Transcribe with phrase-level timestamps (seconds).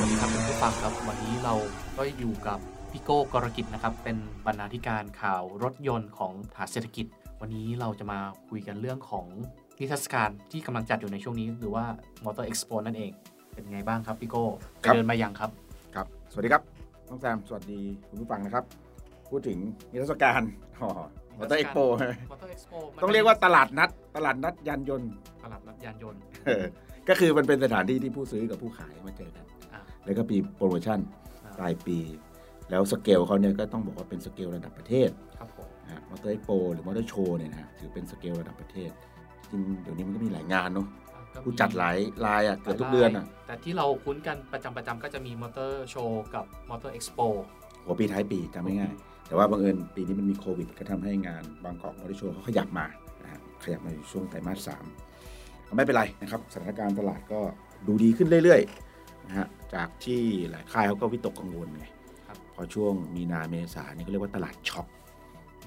[0.00, 1.54] สวัสดีครับคุณผู้ฟังครับวันนี้เรา
[1.96, 2.58] ก็อยู่กับ
[2.92, 4.16] พี่โก้กรกิจนะครับ เป็น
[4.46, 7.06] บรรณาธิการข่าวรถยนต์ของฐานเศรษฐกิจ
[7.40, 8.18] วันนี้เราจะมา
[8.48, 9.26] คุยกันเรื่องของ
[9.78, 11.84] นิทรรศการที่กำลังจัดอยู่ในช่วงนี้ หรือว่า
[12.24, 13.12] Motor Expo นั่นเอง
[13.54, 14.44] เป็นไงบ้างครับพี่โก้
[14.80, 15.50] ไปครับเดินมายังครับ
[15.94, 16.62] ครับ สวัสดีครับ
[17.08, 18.64] น้องแซมสวัสดีคุณผู้ฟังนะครับ
[19.30, 19.58] พูดถึง
[19.90, 20.42] นิทรรศการ
[20.80, 20.90] อ๋อ
[21.38, 21.78] มอเตอร์เอ็กโป
[22.30, 25.10] Motor Expo มันต้องเรียกว่าตลาดนัด ตลาดนัดยานยนต์
[25.44, 26.64] ตลาดนัดยานยนต์เออ
[27.08, 29.47] ก็คือมันเป็นสถานที่ที่ผู้ซื้อกับผู้ขายมาเจอกันอ่า
[30.08, 30.98] แล้วก็มีโปรโมชั่น
[31.44, 31.98] อ่าปลายปี
[32.70, 35.68] แล้วสเกลเขาเนี่ยก็ต้องบอกว่าเป็นสเกลระดับประเทศครับผม
[36.10, 38.90] Motor Expo หรือ Motor Show เนี่ยนะฮะถือเป็นสเกลระดับประเทศ
[39.50, 47.26] จริงเดี๋ยวนี้มันก็มีหลายงานเนาะอ่าก็มีผู้จัดหลายรายอะเกือบทุกเดือนอะแต่ที่เราคุ้นกันประจำประจำก็จะมี Motor Show กับ Motor Expo
[47.84, 52.86] หัวปีท้ายปีจำไม่ง่ายๆแต่ว่าบังเอิญปีนี้มันมีโควิด ก็ทำให้งาน Bangkok Motor Show เขาขยับมา
[53.22, 54.84] นะฮะขยับมาอยู่ช่วงไตรมาสสาม
[55.76, 57.40] ไม่เป็นไรนะครับสถานการณ์ตลาดก็
[57.86, 61.86] ดูดีขึ้นเรื่อยๆนะฮะ จากที่หลายค่ายเขาก็วิตกกังวลไง
[62.26, 64.86] ครับพอช่วงมีนาเมษานี่ก็เรียกว่าตลาดช็อป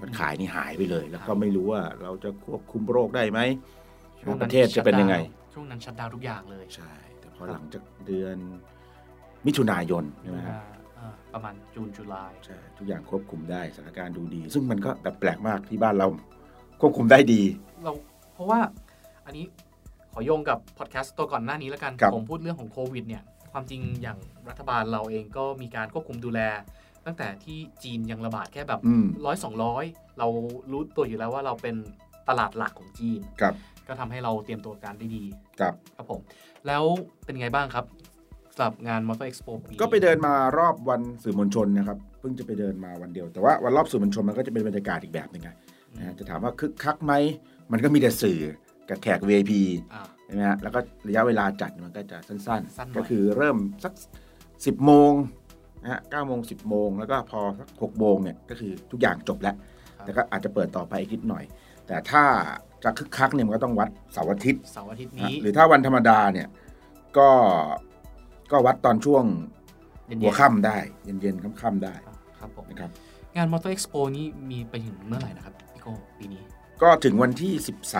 [0.02, 3.40] มันขายนี่หายไปเลย แล้วก็ไม่รู้ว่าเราจะควบคุมโรคได้ไหม
[4.22, 5.16] ช่วงประเทศจะเป็นยังไง
[5.54, 8.38] ช่วงนั้นชัดดาวน์ทุกอย่างเลยใช่ แต่พอครับหลังจากเดือน
[9.46, 10.56] มิถุนายนใช่ไหมฮะ
[10.98, 16.08] อ่าประมาณจูนจุลายใช่ทุกอย่างควบคุมได้สถานการณ์ดูดี ซึ่งมันก็แบบแปลกมากที่บ้านเรา
[16.82, 17.42] ควบคุมได้ดี
[17.84, 17.92] เรา
[18.34, 18.60] เพราะว่า
[19.26, 19.46] อันนี้
[20.14, 24.18] ขอโยงกับพอดแคสต์ตัวก่อนหน้านี้แล้วกันครับผมพูดเรื่องของโควิดเนี่ย ความจริงอย่าง
[24.50, 26.40] รัฐบาลเราเองก็มีการควบคุมดูแล
[27.06, 29.84] ตั้งแต่ที่จีนยังระบาดแค่แบบอืมร้อยสองร้อย
[30.20, 30.28] เรา
[30.72, 31.76] รู้ตัวอยู่แล้วว่าเราเป็น
[32.30, 33.54] ตลาดหลักของจีนครับ
[33.88, 35.24] ก็ทำให้เราเตรียมตัวการได้ดี
[35.60, 36.22] ครับครับผม
[36.68, 36.84] แล้ว
[37.26, 37.86] เป็นไงบ้างครับ
[38.56, 45.50] สำหรับงาน Motor Expo ปีก็ไปเดินมารอบวันสื่อมวลชนนะครับเพิ่งจะไปเดินมาวันเดียว แต่ว่าวันรอบสื่อมวลชนมันก็จะเป็นบรรยากาศอีกแบบหนึ่งไง
[45.98, 47.14] นะฮะจะถามว่าคึกคักไหม
[47.72, 48.40] มันก็มีแต่สื่อ
[48.90, 49.52] กับแขก VIP
[49.94, 53.94] อ่าใช่ไหมฮะแล้วก็ระยะเวลาจัดมันก็จะสั้นสั้นหน่อยๆก็คือเริ่มสัก
[54.40, 55.12] 10 โมง
[55.84, 59.56] นะฮะ9โมง10โมงแล้วก็พอสัก6โมงเนี่ยก็คือทุกอย่างจบแล้ว
[59.98, 61.44] ครับแต่ก็อาจจะเปิดต่อไปอีกนิดหน่อย
[61.88, 62.24] แต่ถ้า
[62.84, 66.48] จะคึกคักเนี่ยมันก็ต้องวัดเสาร์อาทิตย์เสาร์อาทิตย์นะนี้ หรือถ้าวันธรรมดาเนี่ย
[67.18, 67.30] ก็
[68.52, 69.24] ก็วัดตอนช่วง
[70.08, 72.92] เย็นๆหัวค่ำได้ เย็นๆค่ำๆได้อ่าครับผมนะครับ
[73.36, 76.42] งาน Motor Expo นี้มีไปถึงเมื่อไหร่นะครับพี่โก้ปีนี้
[76.82, 77.54] ก็ถึงวันที่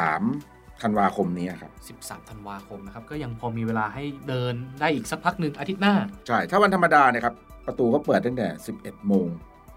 [0.08, 0.51] 13
[0.82, 5.96] ธันวาคมนี้ครับ13ธันวาคมนะครับก็ยังพอมีเวลาให้เดินได้อีกสักพักหนึ่งอาทิตย์หน้า
[6.28, 7.36] ใช่ ถ้าวันธรรมดาเนี่ยครับ
[7.68, 8.48] ประตูเขาเปิดตั้งแต่
[8.78, 9.28] 11 โมง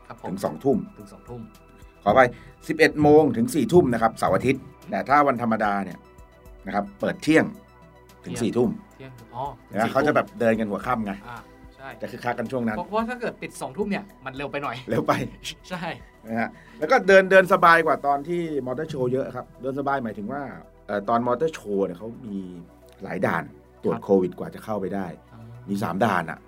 [0.09, 1.41] ครับผถึมง2ทุ่มถึงสองทุ่ม
[2.03, 2.21] ขอไป
[2.61, 5.99] 11 โมงถึง 4 ทุ่มนะครับเสาร์อาทิตย์ แต่ถ้าวันธรรมดาเนี่ย
[6.67, 7.45] นะครับเปิดเที่ยง
[8.25, 11.39] ถึง 4 ทุ่มเที่ยงอ๋อถึงนะสี่เขาจะทุ่มแบบเดินกันหัวค่ำไงอ่า
[11.77, 15.13] ใช่จะคึกคักกันช่วงนั้น เพราะเพราะว่าถ้าเกิดปิดสองทุ่มเนี่ยมันเร็วไปหน่อย เร็วไป
[15.71, 15.85] ใช่
[16.27, 16.49] นะฮะ
[16.79, 20.63] แล้วก็เดินเดินสบายกว่าตอนที่ Motor Show เยอะครับ เดินสบายหมายถึงว่าเอ่อ
[21.09, 22.43] ตอน Motor Show เนี่ยเขามี
[23.03, 23.45] หลายด่าน
[23.83, 25.07] ตรวจโควิดกว่าจะเข้าไปได้
[25.69, 26.39] มี3ด่านอะ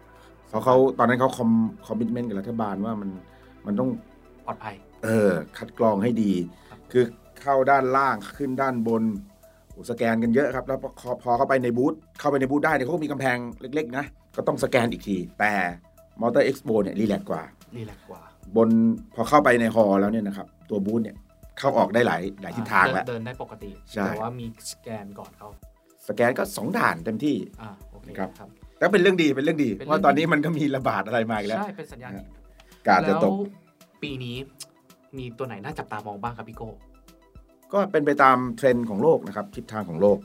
[0.49, 1.51] เพราะเขาตอนนั้นเขาคอม
[1.87, 3.11] commitment กับรัฐบาลว่ามัน
[3.67, 3.91] มันต้อง
[4.47, 4.75] ปลอดภัย
[5.05, 6.33] เออ คัดกรองให้ดี
[6.71, 7.05] ครับคือ
[7.41, 9.03] เข้าด้านล่างขึ้นด้านบน
[9.71, 14.05] โอ้สแกนกันเยอะครับ แล้วพอพอเข้าไปในบูธเข้าไปในบูธได้เนี่ยเขาก็มีกำแพงเล็ก ๆ นะ
[14.37, 15.53] ก็ต้องสแกนอีกที แต่
[16.21, 17.43] Motor Expo เนี่ย relax กว่า
[17.77, 18.21] relax กว่า
[18.57, 18.69] บน
[19.15, 21.17] พอเข้าไปใน hall แล้วเนี่ยนะครับ ตัวบูธเนี่ย
[21.59, 25.49] เข้าออกได้หลายหลายทิศทางแล้วเดินเดินได้ปกติใช่แต่ว่ามีสแกนก่อนเขา
[26.09, 32.25] สแกนก็ 2 ด่านเต็มที่อ่าโอเคครับครับแล้วเป็นเรื่องดีเป็นเรื่องดีเป็นเพเรื่องราะตอนนี้ดีมันก็มีระบาดอะไรมาอีกแล้วใช่เป็นสัญญาณดี
[32.89, 33.49] การจะตกแล้
[33.99, 34.37] วปีนี้
[35.19, 36.69] มีตัวไหนน่าจับตามองบ้างครับพี่โก้
[37.73, 40.19] ก็เป็นไปตามเทรนด์ของโลกนะครับทิศทางของโลก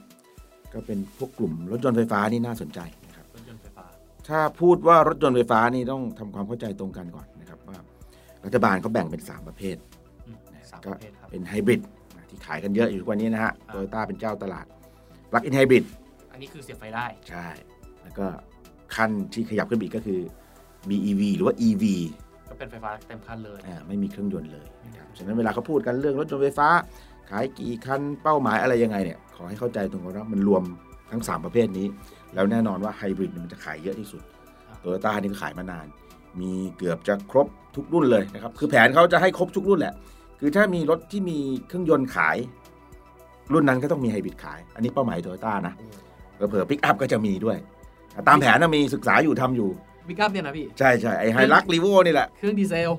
[0.73, 3.85] ก็เป็นพวกกลุ่มรถยนต์ไฟฟ้านี่น่าสนใจนะครับรถยนต์ไฟฟ้า
[4.27, 7.77] ถ้าพูดว่ารถยนต์ไฟฟ้านี่ต้องทำความเข้าใจตรงกันก่อนนะครับว่า
[8.45, 9.77] รัฐบาลเขาแบ่งเป็น 3 ประเภท
[10.27, 10.37] อืม
[10.71, 11.81] สามก็ประ เภทครับเป็นไฮบริด
[12.29, 14.65] ที่ขายกันเยอะอยู่ทุกวันนี้นะฮะอ่าโตโยต้าเป็นเจ้าตลาด
[15.31, 15.83] ปลั๊กอินไฮบริด
[16.31, 17.47] อันนี้คือเสียบไฟได้ใช่
[18.03, 18.27] แล้วก็
[18.95, 20.19] ขั้นที่ขยับขึ้นไปอีกก็คือ
[20.89, 21.83] BEV หรือว่า EV
[22.49, 26.67] ก็เป็นไฟฟ้าเต็มคันเลยอ่าไม่มีเครื่องยนต์เลยนะครับฉะนั้นเวลาเขาพูดกันเรื่องรถยนต์ไฟฟ้า
[27.29, 30.63] ขายกี่คันเป้าหมายอะไรยังไงเนี่ย ขอให้เข้าใจตรงกันว่ามันรวม
[31.11, 31.87] ทั้ง 3 ประเภทนี้
[32.34, 34.22] แล้วแน่นอนว่าไฮบริดมันจะขายเยอะที่สุด
[34.67, 35.87] ครับโตโยต้านี่ก็ขายมานาน
[36.41, 39.93] มีเกือบจะครบทุกรุ่นเลยนะครับ คือแผนเขาจะให้ครบทุกรุ่นแหละ
[40.43, 42.38] คือถ้ามีรถที่มีเครื่องยนต์ขาย
[43.53, 45.73] รุ่นนั้นก็ต้องมีไฮบริดขาย อันนี้เป้าหมายโตโยต้านะ
[46.49, 47.58] เผื่อปิกอัพก็จะมีด้วย
[48.28, 49.70] ตามแผนนะมีศึกษาอยู่ทำอยู่
[50.08, 52.91] ปิกอัพเนี่ยนะพี่ ใช่ใช่ไอ Hilux Revo นี่แหละ เครื่องดีเซล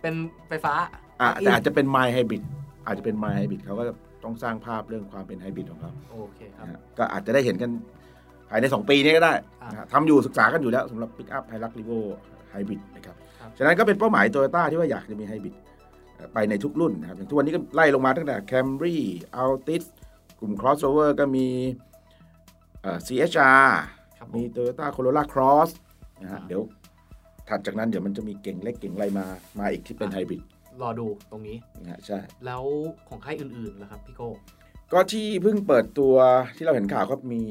[0.00, 0.14] เป็น
[0.48, 0.74] ไฟฟ้า
[1.20, 2.42] อะ plug-in แต่อาจจะเป็น mild hybrid
[2.86, 3.84] อาจจะเป็น mild hybrid เขาก็
[4.24, 7.70] ต้องสร้างภาพเรื่องความเป็นไฮบริดของเขาโอเคครับนะฮะก็อาจจะได้เห็นกัน
[8.50, 11.92] ภายใน 2 ปีนี้ก็ได้อ่านะฮะทำอยู่ศึกษากันอยู่แล้วสำหรับปิกอัพ Hilux Revo
[12.50, 15.71] ไฮบริดนะครับครับ ฉะนั้นก็เป็นเป้าหมายโตโยต้าที่ว่าอยากจะมีไฮบริดเอ่อ
[16.34, 18.96] ไปในทุกรุ่นนะครับอย่างทุกวันนี้ก็ไล่ลงมาตั้งแต่ Camry
[19.42, 19.84] Altis
[20.40, 21.46] กลุ่ม crossover ก็มี
[22.82, 23.66] เอ่อ CHR
[24.18, 25.70] ครับผมมี Toyota Corolla Cross
[26.22, 26.62] นะฮะอ่าเดี๋ยว
[27.48, 29.24] ถัดจากนั้นเดี๋ยวมันจะมีเก่งเล็กเก่งอะไรมา
[29.58, 30.42] มาอีกที่เป็นไฮบริด
[30.82, 32.62] รอดูตรงนี้นะฮะใช่ แล้ว
[33.08, 34.30] ของค่ายอื่นๆล่ะครับพี่โก้
[34.92, 36.14] ก็ที่เพิ่งเปิดตัว
[36.56, 37.42] ที่เราเห็นข่าวก็มี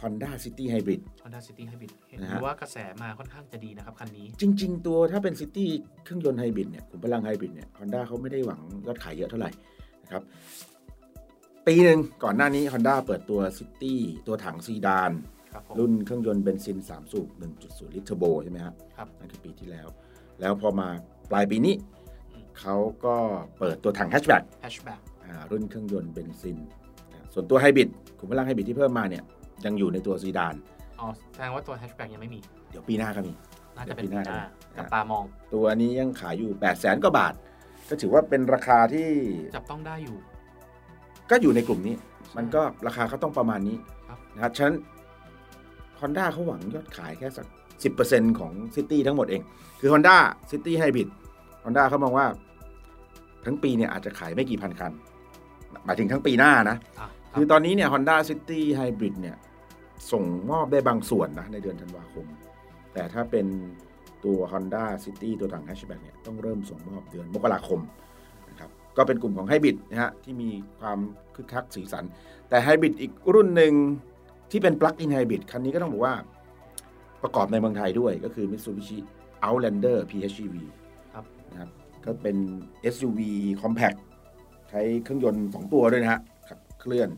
[0.00, 5.66] Honda City Hybrid Honda City Hybrid เห็นนะฮะว่ากระแสมาค่อนข้างจะดีนะครับ คันนี้ จริง ๆ ตัวถ้าเป็น City
[6.04, 9.50] เครื่องยนต์ไฮบริดเนี่ยขุมพลังไฮบริดเนี่ย Honda เขาไม่ได้หวังยอดขายเยอะเท่าไหร่
[10.02, 10.22] นะครับ
[11.66, 13.94] ปีหนึ่งก่อนหน้านี้ Honda เปิดตัว City
[14.26, 15.10] ตัวถังซีดาน
[15.52, 17.28] ครับผมรุ่นเครื่องยนต์เบนซิน 3 สูบ
[17.62, 19.88] 1.0 ลิตรเทอร์โบใช่ไหมครับครับนั่นคือปีที่แล้ว
[20.40, 20.88] แล้วพอมา
[21.30, 21.74] ปลายปีนี้
[22.32, 23.16] อืมเขาก็
[23.58, 25.00] เปิดตัวถังแฮชแบ็ก Hatchback
[25.50, 26.85] รุ่นเครื่องยนต์เบนซินอ่า
[27.38, 27.88] ส่วนตัวไฮบริด
[28.18, 29.22] ขุมพลังไฮบริดที่เพิ่มมาเนี่ย
[29.64, 30.54] ยังอยู่ในตัวซีดาน
[31.00, 32.40] อ๋อแสดงว่าตัว Hatchback ยังไม่มี
[32.70, 33.32] เดี๋ยวปีหน้าก็มี
[33.76, 35.24] น่าจะเป็นปีปีหน้าหน้าครับจับตามอง
[35.54, 37.34] ตัวนี้ยังขายอยู่8 0 0แสนกว่าบาท
[37.88, 39.08] ก็ถือว่าเป็นราคาที่
[39.56, 40.16] จับต้องได้อยู่
[41.30, 41.94] ก็อยู่ในกลุ่มนี้
[42.36, 43.76] มันก็ราคาก็ต้องประมาณนี้
[44.08, 44.76] ครับนะครับฉะนั้น
[46.00, 47.46] Honda เขาหวังยอดขายแค่สัก
[47.92, 49.42] 10%ของ City ทั้งหมดเอง
[49.80, 50.16] คือ Honda
[50.50, 51.08] City Hybrid
[51.64, 52.26] Honda เขามองว่า
[53.44, 54.92] ทั้งปีเนี่ยอาจจะขายไม่กี่พันคัน
[55.84, 59.36] หมายถึงทั้งปีหน้านะอะ ครัคือบตอนนี้เนี่ย Honda City Hybrid เนี่ย
[60.12, 62.26] ส่งมอบได้บางส่วนนะ ในเดือนธันวาคม
[62.94, 63.46] แต่ถ้าเป็น
[64.24, 67.80] ตัว Honda City ตัวถัง Hatchback เนี่ยต้องเริ่มส่งมอบเดือนมกราคม
[68.50, 70.50] นะครับก็เป็นกลุ่มของไฮบริดนะฮะที่มี
[70.80, 70.98] ความ
[71.34, 72.04] คึกคักสีสัน
[72.48, 73.72] แต่ไฮบริดอีกรุ่นหนึ่ง
[74.50, 76.14] ที่เป็น Plug-in Hybrid คันนี้ก็ต้องบอกว่า
[77.22, 78.98] ประกอบในเมืองไทยด้วยก็คือ Mitsubishi
[79.46, 80.56] Outlander PHEV
[81.14, 81.70] ครับนะครับ
[82.04, 82.36] ก็เป็น
[82.94, 83.20] SUV
[83.62, 83.98] compact
[84.70, 86.35] ใช้เครื่องยนต์ 2 ตัวด้วยนะฮะขับ
[86.86, 87.08] เคลื่อน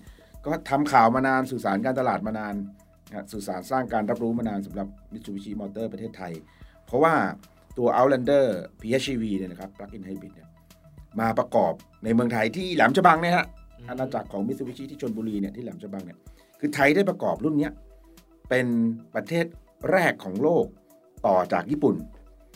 [0.46, 2.54] ก็ทำข่าวมานานสื่อสารการตลาดมานาน
[3.08, 6.32] นะฮะสื่อสารสร้างการรับรู้มานานสำหรับ Mitsubishi Motor ประเทศไทย
[6.86, 7.14] เพราะว่า
[7.78, 8.44] ตัว Outlander
[8.80, 10.48] PHEV เนี่ยนะครับ Plug-in Hybrid เนี่ย
[11.20, 11.72] มาประกอบ
[12.04, 13.46] ในเมืองไทยที่แหลมฉบังเนี่ยฮะ
[13.78, 16.18] อืมอาณาจักรของ Mitsubishi ที่ชนบุรีเนี่ยที่แหลมฉบังเนี่ย
[16.60, 17.72] คือไทยได้ประกอบรุ่นเนี้ย
[18.48, 18.66] เป็น
[19.14, 19.46] ประเทศ
[19.90, 20.66] แรกของโลก
[21.26, 21.96] ต่อจากญี่ปุ่น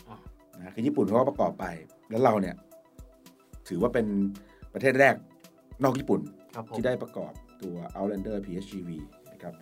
[0.09, 0.15] อ๋อ
[0.57, 1.65] นะคือญี่ปุ่นเขาก็ประกอบไป
[2.09, 2.55] แล้วเราเนี่ย
[3.67, 4.05] ถือว่าเป็น
[4.73, 5.15] ประเทศแรก
[5.83, 6.42] นอกญี่ปุ่นครับผม
[6.77, 7.31] ที่ได้ประกอบ
[7.63, 8.89] ตัว Outlander PHEV
[9.33, 9.53] นะครับ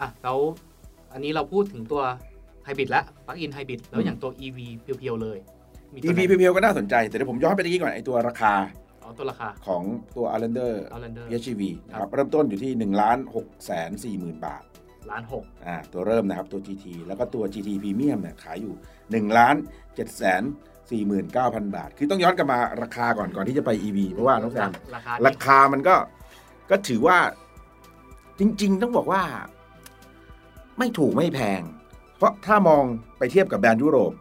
[0.00, 0.38] อะแล้ว
[1.12, 2.02] อันนี้เราพูดถึงตัว
[2.64, 4.58] ไฮบริดแล้วปลั๊กอินไฮบริดแล้วอืมอย่างตัว EV
[4.98, 5.38] เพียวๆเลย
[5.92, 8.54] มีตัว EV ไหนเพียวๆก็น่าสนใจ แต่เดี๋ยวผมย้อนไปตะกี้ก่อนไอตัวราคา
[9.02, 9.82] อ๋อตัวราคาของ
[10.16, 14.62] ตัว Outlander Outlander PHEV นะคครัรับบเริ่มต้นอยู่ที่1ล้าน6แสน4หมื่นบาท
[15.10, 18.74] ล้านหกอ่าตัวเริ่มนะครับตัว GT แล้วก็ตัว GT Premium เนี่ยขายอยู่
[19.30, 19.54] 1ล้าน
[19.86, 20.42] 7แสน
[20.90, 25.96] 49,000 บาท คือต้องย้อนกลับมาราคาก่อนก่อนที่จะไป EV เพราะว่าน้องแซมราคาราคามันก็
[26.70, 27.18] ก็ถือว่า
[28.38, 29.22] จริง ๆ ต้องบอกว่า
[30.78, 31.62] ไม่ถูกไม่แพง
[32.16, 32.82] เพราะถ้ามอง
[33.18, 34.12] ไปเทียบกับแบรนด์ยุโรป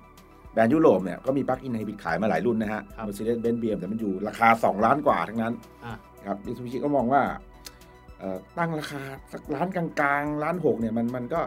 [0.54, 5.54] แบรนด์ยุโรปเนี่ยก็มี plug-in hybrid ขายมาหลายรุ่นนะฮะ Mercedes-Benz BM แต่มันอยู่ราคา 2 ล้านกว่าทั้งนั้น
[6.20, 7.24] อะครับมิ t ซูบิชิก็มองว่า
[8.20, 9.02] เอ่อตั้งราคา
[9.34, 9.86] สักล้านกลา
[10.22, 11.42] งๆล้านหกเนี่ยมันมันก็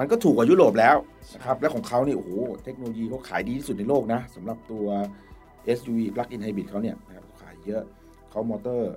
[0.00, 0.96] มันก็ถูกกว่ายุโรปแล้ว
[1.34, 2.30] นะครับและของเขานี่โอ้โห
[2.64, 4.86] เทคโนโลยีเขาขายดีที่สุดในโลกนะสำหรับตัว
[5.78, 7.82] SUV plug-in hybrid เขาเนี่ยนะครับขายเยอะ
[8.30, 8.94] เขามอเตอร์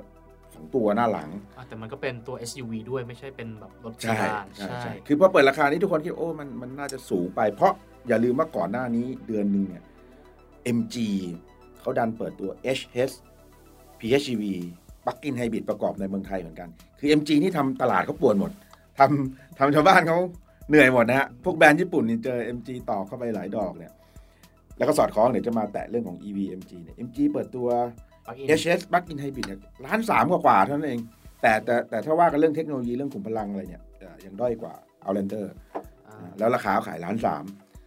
[0.56, 7.74] สองตัวหน้าหลังอะแต่มันก็เป็นตัว SUV ด้วยไม่ใช่เป็นแบบรถใช่ซีดานใช่ใช่ คือพอเปิดราคานี้ทุกคนคิดว่าโอ้มันมันน่าจะสูงไป เพราะ
[8.08, 9.84] อย่าลืมว่าก่อนหน้านี้เดือนหนึ่งเนี่ย
[10.78, 10.96] MG
[11.80, 13.12] เขาดันเปิดตัว HS
[14.00, 14.44] PHEV
[15.04, 18.52] plug-in hybrid ประกอบในเมืองไทยเหมือนกัน คือ MG นี่ทำตลาดเขาปวดหมด
[19.00, 20.20] ทำทำชาวบ้านเขา
[20.70, 23.94] เหนื่อยหมดนะฮะ พวกแบรนด์ญี่ปุ่นนี่เจอ MG ต่อเข้าไปหลายดอกเนี่ย
[24.78, 27.68] แล้วก็สอดคล้องเดี๋ยวจะมาแตะเรื่องของ EV MG เนี่ย MG เปิดตัว
[28.26, 31.02] ปลั๊กอิน HS plug-in hybrid เนี่ยล้านสามกว่าๆเท่านั้นเอง
[31.42, 34.74] แต่แต่แต่ถ้าว่ากันเรื่องเทคโนโลยีเรื่องขุมพลังอะไรเนี่ยเอ่อยังด้อยกว่า
[35.06, 35.46] Outlander
[36.08, 37.44] อ่าอ่าแล้วราคาเขาขายล้านสาม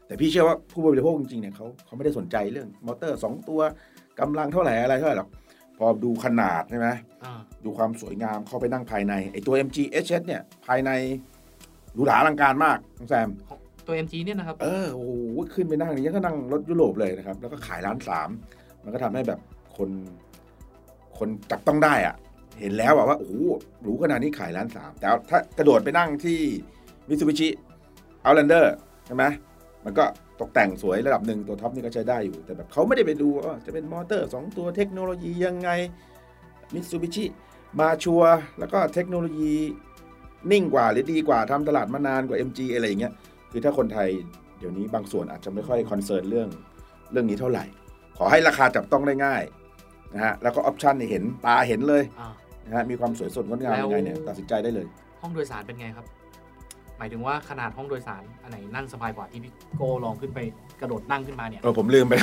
[0.07, 3.61] แต่พี่เชื่อว่าผู้บริโภคจริงๆเนี่ยเขาเขาไม่ได้สนใจเรื่องมอเตอร์2ตัว
[4.21, 5.29] กำลังเท่าไหร่อะไรเท่าไหร่หรอก
[5.79, 6.89] พอดูขนาดใช่ไหม
[7.25, 10.91] อ่าดูความสวยงามเข้าไปนั่งภายในไอตัว MG HS เนี่ยภายใน
[11.97, 15.13] หรูหราอลังการมากน้องแซมของตัว MG เนี่ยนะครับ เออโอ้โห
[15.55, 18.29] ขึ้นไปนั่งนี่ยังก็นั่งรถยุโรปเลยนะครับ แล้วก็ขายล้านสาม
[18.85, 19.41] มันก็ทำให้แบบ
[19.77, 19.91] คน
[21.19, 22.15] คนจับต้องได้อะ
[22.61, 23.35] เห็นแล้วอะว่าโอ้โห
[23.83, 26.39] หรูขนาดนี้ขายล้านสามแต่ถ้ากระโดดไปนั่งที่
[27.09, 27.49] มิตซูบิชิ
[28.23, 28.75] Outlander
[29.07, 29.25] ใช่ไหม
[29.85, 30.05] มันก็
[30.41, 35.71] ตกแต่งสวยระดับหนึ่งตัวท็อปนี่ก็ใช้ได้อยู่ แต่แบบเขาไม่ได้ไปดูว่าจะเป็นมอเตอร์ 2 ตัวเทคโนโลยียังไง
[36.75, 37.25] มิตซูบิชิ
[37.81, 39.55] มาชัวร์แล้วก็เทคโนโลยี
[40.53, 43.13] นิ่งกว่าหรือดีกว่าทำตลาดมานานกว่า MG อะไรอย่างเงี้ย
[43.53, 44.09] คือถ้าคนไทย
[44.59, 46.49] เดี๋ยวนี้บางส่วนอาจจะไม่ค่อย concern เรื่อง
[47.13, 47.65] เรื่องนี้เท่าไหร่
[48.19, 49.43] ขอให้ราคาจับต้องได้ง่าย
[50.15, 52.29] นะฮะแล้วก็ option เนี่ยเห็นตาเห็นเลยอ่า
[52.67, 54.87] นะฮะมีความสวยสดงดงามแล้วยังไงเนี่ยตัดสินใจได้เลย
[55.23, 56.07] ห้องโดยสารเป็นไงครับ
[56.99, 60.39] หมายถึงว่าขนาดห้องโดยสารอันไหนนั่งสบายกว่าที่พี่โกลองขึ้นไป
[60.81, 62.15] กระโดดนั่งขึ้นมาเนี่ยเออผมลืมไป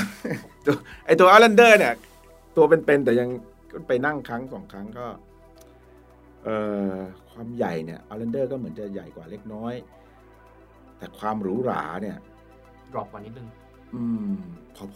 [0.66, 0.76] ตัว
[1.06, 1.94] ไอตัว Outlander เนี่ย
[2.58, 3.30] ตัวเป็นๆแต่ยัง
[3.88, 5.16] ไปนั่งครั้งสองครั้งก็เอ่อ
[7.32, 9.74] ความใหญ่เนี่ย Outlander ก็เหมือนจะใหญ่กว่าเล็กน้อย
[10.98, 12.18] แต่ความหรูหราเนี่ย
[12.92, 13.48] ดรอปกว่านิดนึง
[13.96, 14.38] อืม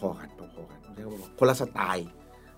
[0.06, 2.08] อๆกันพอๆกันไม่ใช่ว่าคนละสไตล์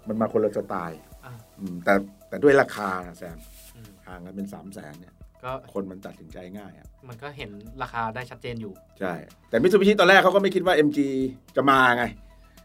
[0.08, 1.92] มันมาคนละสไตล์อ่าอืมแต่
[2.28, 3.38] แต่ด้วยราคานะแซม
[3.74, 7.50] อืมห่างกันเป็นสามแสนเนี่ยก็คนมันตัดสินใจง่ายอะมันก็เห็น
[7.82, 9.12] ราคาได้ชัดเจนอยู่ ใช่
[9.48, 10.98] แต่มิตซูบิชิตอนแรกเขาก็ไม่คิดว่า MG
[11.56, 12.04] จะมาไง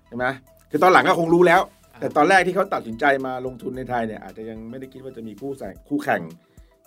[0.07, 0.25] ใช่ไหม
[0.71, 6.21] คือตอนหลังก็คงรู้แล้วอ่า แต่ตอนแรกที่เขาตัดสินใจมาลงทุนในไทยเนี่ยอาจจะยังไม่ได้คิดว่าจะมีคู่แข่งคู่แข่ง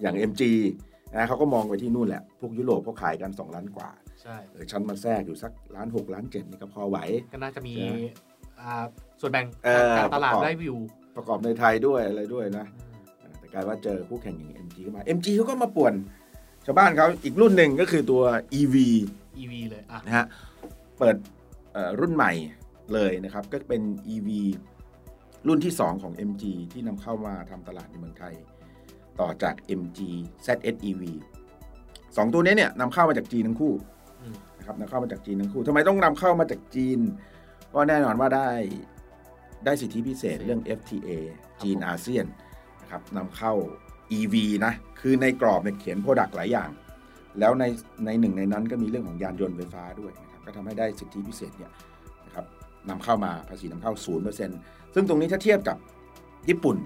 [0.01, 0.43] อย่าง MG
[1.15, 3.91] นะเขาก็มองไปที่นู่นแหละ พวกยุโรปเขาขายกัน 2 ล้านกว่า
[4.23, 6.99] ใช่เออชั้นมาแทรกอยู่สักล้านหกล้านเจ็ดนี่ก็พอไหว
[7.33, 7.99] ก็น่าจะมีใช่ไหม
[8.61, 8.73] อ่า
[9.21, 10.77] ส่วนแบ่งเออการตลาดประกอบได้วิว
[11.17, 12.67] ประกอบในไทยด้วยอะไรด้วยนะ
[13.39, 15.95] แต่กลายว่าเจอคู่แข่งอย่าง MG เข้ามา MG เขาก็มาป่วน
[16.67, 18.23] ชาวบ้านเขาอีกรุ่นหนึ่งก็คือตัว
[18.61, 18.77] EV
[19.43, 20.27] EV เลยอะนะฮะ
[20.99, 21.17] เปิด
[21.73, 22.33] เอ่อรุ่นใหม่
[22.95, 23.83] เลยนะครับ ก็เป็น
[24.15, 24.29] EV
[25.47, 28.35] รุ่นที่ 2 ของ MG ที่นำเข้ามาทำตลาดในเมืองไทย
[29.21, 30.01] ต่อจาก MG
[30.47, 31.03] ZS EV
[32.17, 33.75] สองตัวนี้เนี่ยนำเข้ามาจากจีนทั้งคู่
[34.23, 36.99] อืมนะครับนำเข้ามาจากจีนทั้งคู่ทำไมต้องนำเข้ามาจากจีน
[37.75, 38.51] ก็แน่นอนว่าได้
[39.65, 41.11] ได้สิทธิพิเศษเรื่อง FTA
[41.63, 42.27] จีนอาเซียน
[42.83, 43.53] นะครับนำเข้า
[44.19, 46.71] EV นะ คือในกรอบเนี่ยเขียนโปรดักต์หลายอย่าง
[47.39, 47.65] แล้วใน
[48.07, 51.71] ในหนึ่งในนั้นก็มีเรื่องของยานยนต์ไฟฟ้าด้วยนะครับก็ทำให้ได้สิทธิพิเศษเนี่ย
[52.91, 53.93] นะครับนำเข้ามาภาษีนำเข้า
[54.45, 55.77] 0%ซึ่งตรงนี้ถ้าเทียบกับ
[56.49, 56.77] ญี่ปุ่น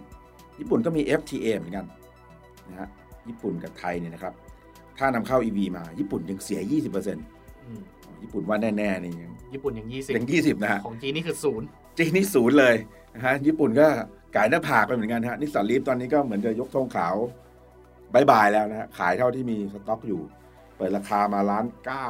[0.61, 1.85] ญี่ปุ่นก็มี FTA เหมือนกัน
[2.71, 2.89] นะฮะ
[3.29, 4.35] ญี่ปุ่นกับไทยเนี่ยนะครับ
[4.99, 7.15] ถ้านำเข้า EV มา ญี่ปุ่นยังเสีย 20%
[7.65, 7.83] อืม
[8.23, 11.67] ญี่ปุ่นว่าแน่ๆนี่ยังญี่ปุ่นอย่างยี่สิบยัง20 นะฮะของจีนนี่คือศูนย์
[11.99, 12.75] จีนนี่ศูนย์เลย
[13.15, 13.87] นะฮะญี่ปุ่นก็
[14.37, 17.17] ก่ายหน้าผากไปเหมือนกันฮะ Nissan Leaf ตอนนี้ก็เหมือนจะยกธงขาว
[18.15, 20.21] bye bye แล้วนะฮะขายเท่าที่มีสต็อกอยู่
[20.77, 22.09] เปิดราคามาล้านเก้า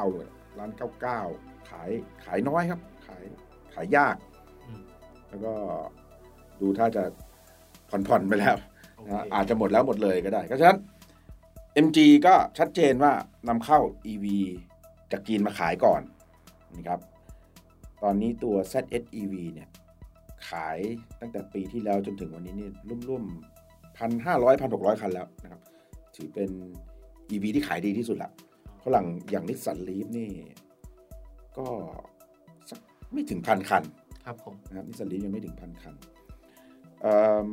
[0.59, 1.21] ล้านเก้าเก้า
[1.71, 1.91] ขาย
[2.25, 2.81] ขายน้อยครับ
[3.75, 4.17] ขายขายยาก
[4.69, 4.83] อืม
[5.29, 5.52] แล้วก็
[6.61, 7.02] ดูถ้าจะ
[8.09, 8.57] ผ่อนๆไปแล้ว
[8.97, 10.79] โอนะฮะเคอาจจะหมดแล้วหมดเลยก็ได้ก็ฉะนั้น
[11.85, 13.12] MG ก็ชัดเจนว่า
[13.49, 13.79] นำเข้า
[14.12, 14.26] EV
[15.12, 16.02] จากจีนมาขายก่อน
[16.76, 17.00] นะครับ
[18.02, 19.69] ตอนนี้ตัว ZS EV เนี่ย
[20.49, 20.79] ขาย
[21.21, 22.69] ตั้งแต่ปีที่แล้วจนถึงวันนี้นี่
[23.09, 25.61] ร่วมๆพันห้าร้อยพันหกร้อยคันแล้วนะครับ
[26.17, 26.50] ถือเป็น
[27.31, 28.31] EV ที่ขายดีที่สุดละ
[28.79, 30.31] เพราะหลังอย่าง Nissan Leaf นี่
[31.59, 31.67] ก็
[32.07, 32.12] สัก
[33.12, 33.83] ไม่ถึงพันคัน
[34.25, 35.95] ครับผมนะครับ Nissan Leaf ยังไม่ถึงพันคัน
[37.00, 37.14] เอิ่
[37.47, 37.49] ม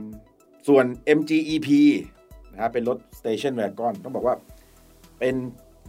[0.68, 0.86] ส่วน
[1.18, 1.70] MGEP
[2.52, 4.36] นะครับเป็นรถ Station Wagon ต้องบอกว่า
[5.20, 5.36] เป็น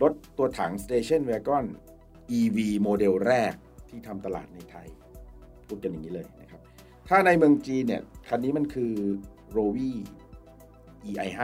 [0.02, 1.64] รถตัวถัง Station Wagon
[2.38, 3.54] EV โมเดลแรก
[3.88, 4.86] ที่ทำตลาดในไทย
[5.66, 6.60] พูดกันอย่างนี้เลยนะครับ
[7.08, 8.92] ถ้าในเมืองจีนเนี่ย คันนี้มันคือ
[9.56, 9.90] r o v i
[11.08, 11.40] EI5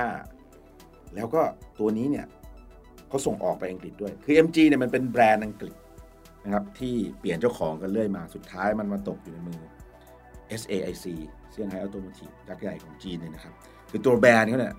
[1.14, 1.42] แล้วก็
[1.80, 2.26] ตัวนี้เนี่ย
[3.08, 5.74] เขาส่งออกไปอังกฤษด้วย คือ MG เนี่ยมันเป็นแบรนด์อังกฤษ
[6.46, 9.60] นะครับที่เปลี่ยนเจ้าของกันเรื่อยมาสุดท้ายมันมาตกอยู่ในมือ
[10.60, 11.06] SAIC
[11.52, 13.54] เซี่ยงไฮ้ Automotive ยักษ์ใหญ่ของจีนเนี่ยนะครับ
[13.90, 14.74] คือตัวแบรนด์เขาเนี่ย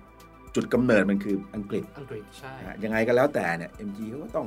[0.54, 4.46] จุดกำเนิดมันคืออังกฤษอังกฤษใช่นะฮะยังไงก็แล้วแต่เนี่ย MG เขาก็ต้อง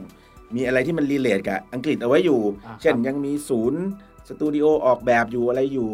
[0.56, 3.82] มีอะไรที่มัน relate กับอังกฤษเอาไว้อยู่อ่าเช่นครับยังมีศูนย์
[4.30, 5.90] สตูดิโอออกแบบอยู่อะไรอยู่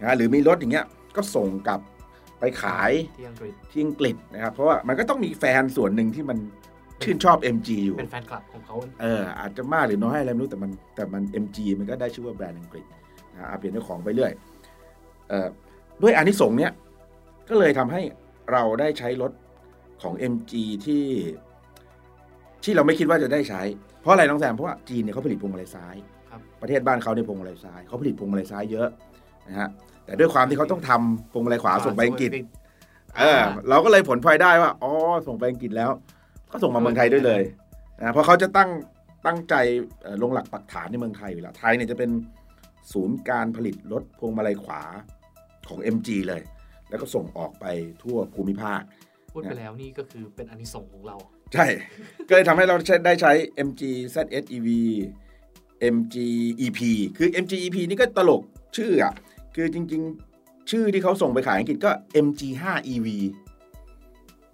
[0.00, 1.80] นะฮะหรือมีรถอย่างเงี้ยก็ส่งกลับ
[2.40, 6.38] ไปขายที่อังกฤษที่อังกฤษนะครับ เพราะว่ามันก็ต้องมีแฟนส่วนหนึ่งที่มัน
[7.02, 12.84] ชื่นชอบ MG อยู่ เป็นแฟนคลับของเขาเอออาจจะมากหรือน้อยอะไรไม่รู้แต่มันแต่มัน MG มันก็ได้ชื่อว่าแบรนด์อังกฤษ
[13.32, 14.32] นะฮะอะเปลี่ยนเจ้าของไปเรื่อย
[15.28, 15.48] เอ่อ
[16.02, 16.72] ด้วยอานิสงส์เนี้ย
[17.48, 18.00] ก็เลยทำให้
[18.52, 19.32] เราได้ใช้รถ
[20.02, 20.52] ของ MG
[20.86, 21.04] ที่
[22.64, 23.62] ที่เราไม่คิดว่าจะได้ใช้
[24.00, 25.96] เพราะอะไรน้องแซมเพราะว่าจีนเนี่ยเขาผลิตพวงมาลัยซ้าย
[26.30, 28.88] ครับประเทศบ้านเขาเนี่ยพวงมาลัยซ้ายเขาผลิตพวงมาลัยซ้ายเยอะ
[29.48, 29.68] นะฮะ
[30.04, 32.30] แต่ด้วยความที่เขาต้องทำพวงมาลัยขวาส่งไปอังกฤษ
[33.18, 34.92] เออเราก็เลยผลพลอยได้ว่าอ๋อ
[35.26, 35.90] ส่งไปอังกฤษแล้ว
[36.56, 37.42] ก็ส่งมาเมืองไทยด้วยเลย
[37.98, 38.70] นะเพราะเขาจะตั้ง
[39.26, 39.54] ตั้งใจ
[40.02, 42.10] เอ่อลงหลักปักฐานในเมืองไทยอยู่แล้วไทยเนี่ยจะเป็น
[42.92, 44.82] ศูนย์การผลิตรถพวงมาลัยขวา
[45.68, 46.42] ของ MG เลย
[46.88, 47.64] แล้วก็ส่งออกไป
[48.02, 48.80] ทั่วภูมิภาค
[49.32, 51.16] พูดไปแล้วนี่ก็คือเป็นอานิสงส์ของเรา
[51.54, 51.66] ใช่
[52.28, 53.32] ก็เลยทำให้เราใช้ได้ใช้
[53.68, 53.82] MG
[54.14, 54.68] ZS EV
[55.94, 56.16] MG
[56.60, 56.80] EP
[57.16, 58.42] คือ MG EP นี่ก็ตลก
[58.76, 59.14] ชื่ออะ
[59.54, 60.02] คือจริง
[60.36, 61.90] ๆ ชื่อที่เขาส่งไปขายอังกฤษก็
[62.26, 63.08] MG5 EV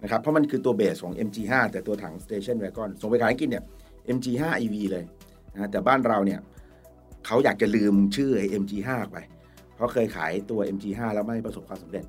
[0.03, 3.63] นะครับเพราะมันคือตัวเบสของ MG5 แต่ตัวถัง Station Wagon ส่งไปขายอังกฤษเนี่ย
[4.15, 5.05] MG5 EV เลย
[5.53, 6.39] นะแต่บ้านเราเนี่ย
[7.25, 9.17] เขาอยากจะลืมชื่อไอ้ MG5 ไป
[9.75, 12.05] เพราะเคยขายตัว MG5 แล้วไม่ประสบความสำเร็จ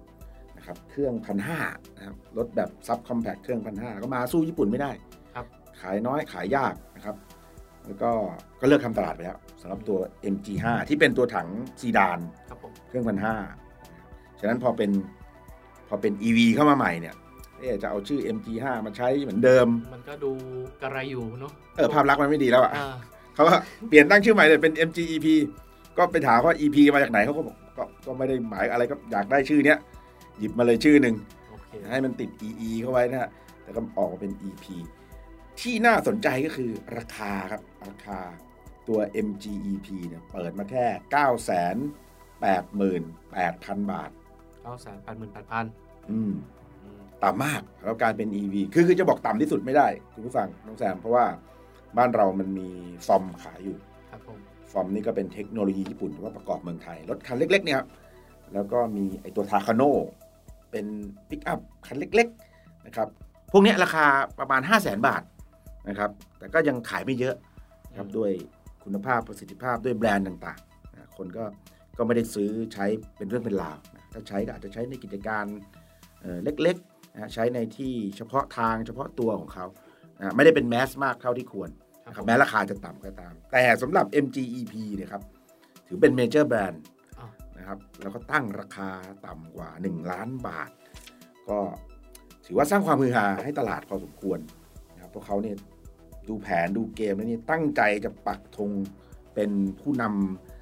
[0.57, 1.61] นะครับเครื่องพันห้า
[1.97, 4.91] นะครับรถแบบซับคอมแพคเครื่องพันห้าก็มาสู้ญี่ปุ่นไม่ได้
[5.35, 5.47] ครับ
[5.81, 7.17] ขายน้อยขายยากนะครับ
[7.87, 8.11] แล้วก็
[8.61, 9.99] ก็เลิกทำตลาดไปแล้วสำหรับตัว
[10.35, 11.49] MG5 ที่เป็นตัวถัง
[11.81, 13.37] ซีดานครับผมเครื่องพันห้า
[14.41, 14.91] ฉะนั้นพอเป็น
[15.89, 17.24] พอเป็น EV เข้ามาใหม่เนี่ยเอ๊ะ
[17.83, 20.31] จะเอาชื่อ MG5 มาใช้เหมือนเดิม มันก็ดู
[20.83, 22.87] กระไรอยู่เนาะเออภาพลักษณ์มันไม่ดีแล้วอะอ่า
[23.35, 23.55] เขาก็
[23.89, 25.27] เปลี่ยนตั้งชื่อใหม่เลยเป็น MGEP
[25.99, 29.79] ก็ไปถามว่า EP มาจากไหนเขาก็บอกก็ก็ไม่ได้หมายอะไรก็อยากได้ชื่อเนี้ย
[30.39, 31.15] หยิบมาเลยชื่อหนึ่ง
[31.51, 33.31] โอเคให้มันติด EE เข้าไว้นะฮะ
[33.63, 34.65] แต่ก็ออกมาเป็น EP
[35.61, 38.21] ที่น่าสนใจก็คือราคาครับราคา
[38.89, 41.25] ตัว MGEP เนี่ยเปิดมาแค่ 9 8 8 0 0
[43.75, 44.11] 0 บาท
[44.63, 45.65] เก้าแสนแปดหมื่นแปดพัน
[46.11, 46.33] อืม
[47.25, 51.25] ต่ำมากแล้วการเป็น EV คือคือจะบอกต่ำที่สุดไม่ได้ คุณผู้ฟังน้องแซม เพราะว่า
[51.97, 52.69] บ้านเรามันมี
[53.07, 53.77] FOMM ขายอยู่
[54.11, 54.39] ครับผม
[54.73, 57.87] FOMM นี่ก็เป็นเทคโนโลยีญี่ปุ่นแต่ว่าประกอบเมืองไทย รถคันเล็กๆเนี่ยครับ
[58.55, 59.83] แล้วก็มีไอตัว Takano
[60.71, 60.87] เป็น
[61.29, 63.09] ปิกอัพคันเล็กๆนะครับ
[63.53, 64.07] พวกเนี้ยราคา
[64.39, 65.23] ประมาณ 5 0 0แสนบาท
[65.89, 67.35] นะครับแต่ก็ยังขายไม่เยอะ
[67.91, 68.31] นะครับด้วย
[68.85, 71.45] คุณภาพประสิทธิภาพด้วยแบรนด์ต่างๆนะคนก็
[71.99, 75.45] ก็ไม่ได้ซื้อใช้เป็นเรื่องเป็นราวนะถ้าใช้ก็อาจจะใช้ในกิจการ
[76.21, 79.67] เอ่อเล็กๆ นะใช้ในที่เฉพาะทางเฉพาะตัวของเขา
[80.19, 81.71] นะไม่ได้เป็นแมสมากเท่าที่ควร
[82.05, 85.23] ครับนะครับผมแม้ราคาจะต่ำก็ตาม แต่สำหรับ MGEP เนี่ยครับ
[85.87, 86.83] ถือเป็นเมเจอร์แบรนด์
[87.19, 88.91] อ้าวนะครับแล้วก็ตั้งราคา
[89.27, 90.71] ต่ำกว่า 1 ล้านบาท
[91.49, 91.59] ก็
[92.47, 94.39] ถือว่าสร้างความฮือฮาให้ตลาดพอสมควร
[94.95, 95.57] นะครับเพราะเขาเนี่ย
[96.29, 98.71] ดูแผนดูเกมแล้วนี่ตั้งใจจะปักธง
[99.35, 100.05] เป็นผู้น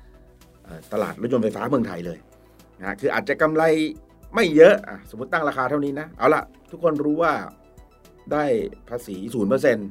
[0.02, 2.18] ำเอ่อตลาดรถยนต์ไฟฟ้าเมืองไทยเลย
[2.78, 3.62] นะฮะคืออาจจะกำไร
[4.34, 7.32] ไม่เยอะอะสมมติตั้งราคาเท่านี้นะ เอาละทุกคนรู้ว่า
[8.32, 8.44] ได้
[8.90, 9.88] ภาษีศูนย์เปอร์เซ็นต์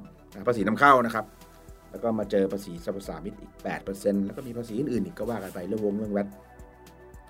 [0.47, 1.25] ภาษีนำเข้านะครับ
[1.91, 3.51] แล้วก็มาเจอภาษีสรรพสามิตอีก
[3.89, 6.27] 8%แล้วก็มีภาษีอื่นๆอีกก็ว่ากันไปเรื่องวงเรื่องแวด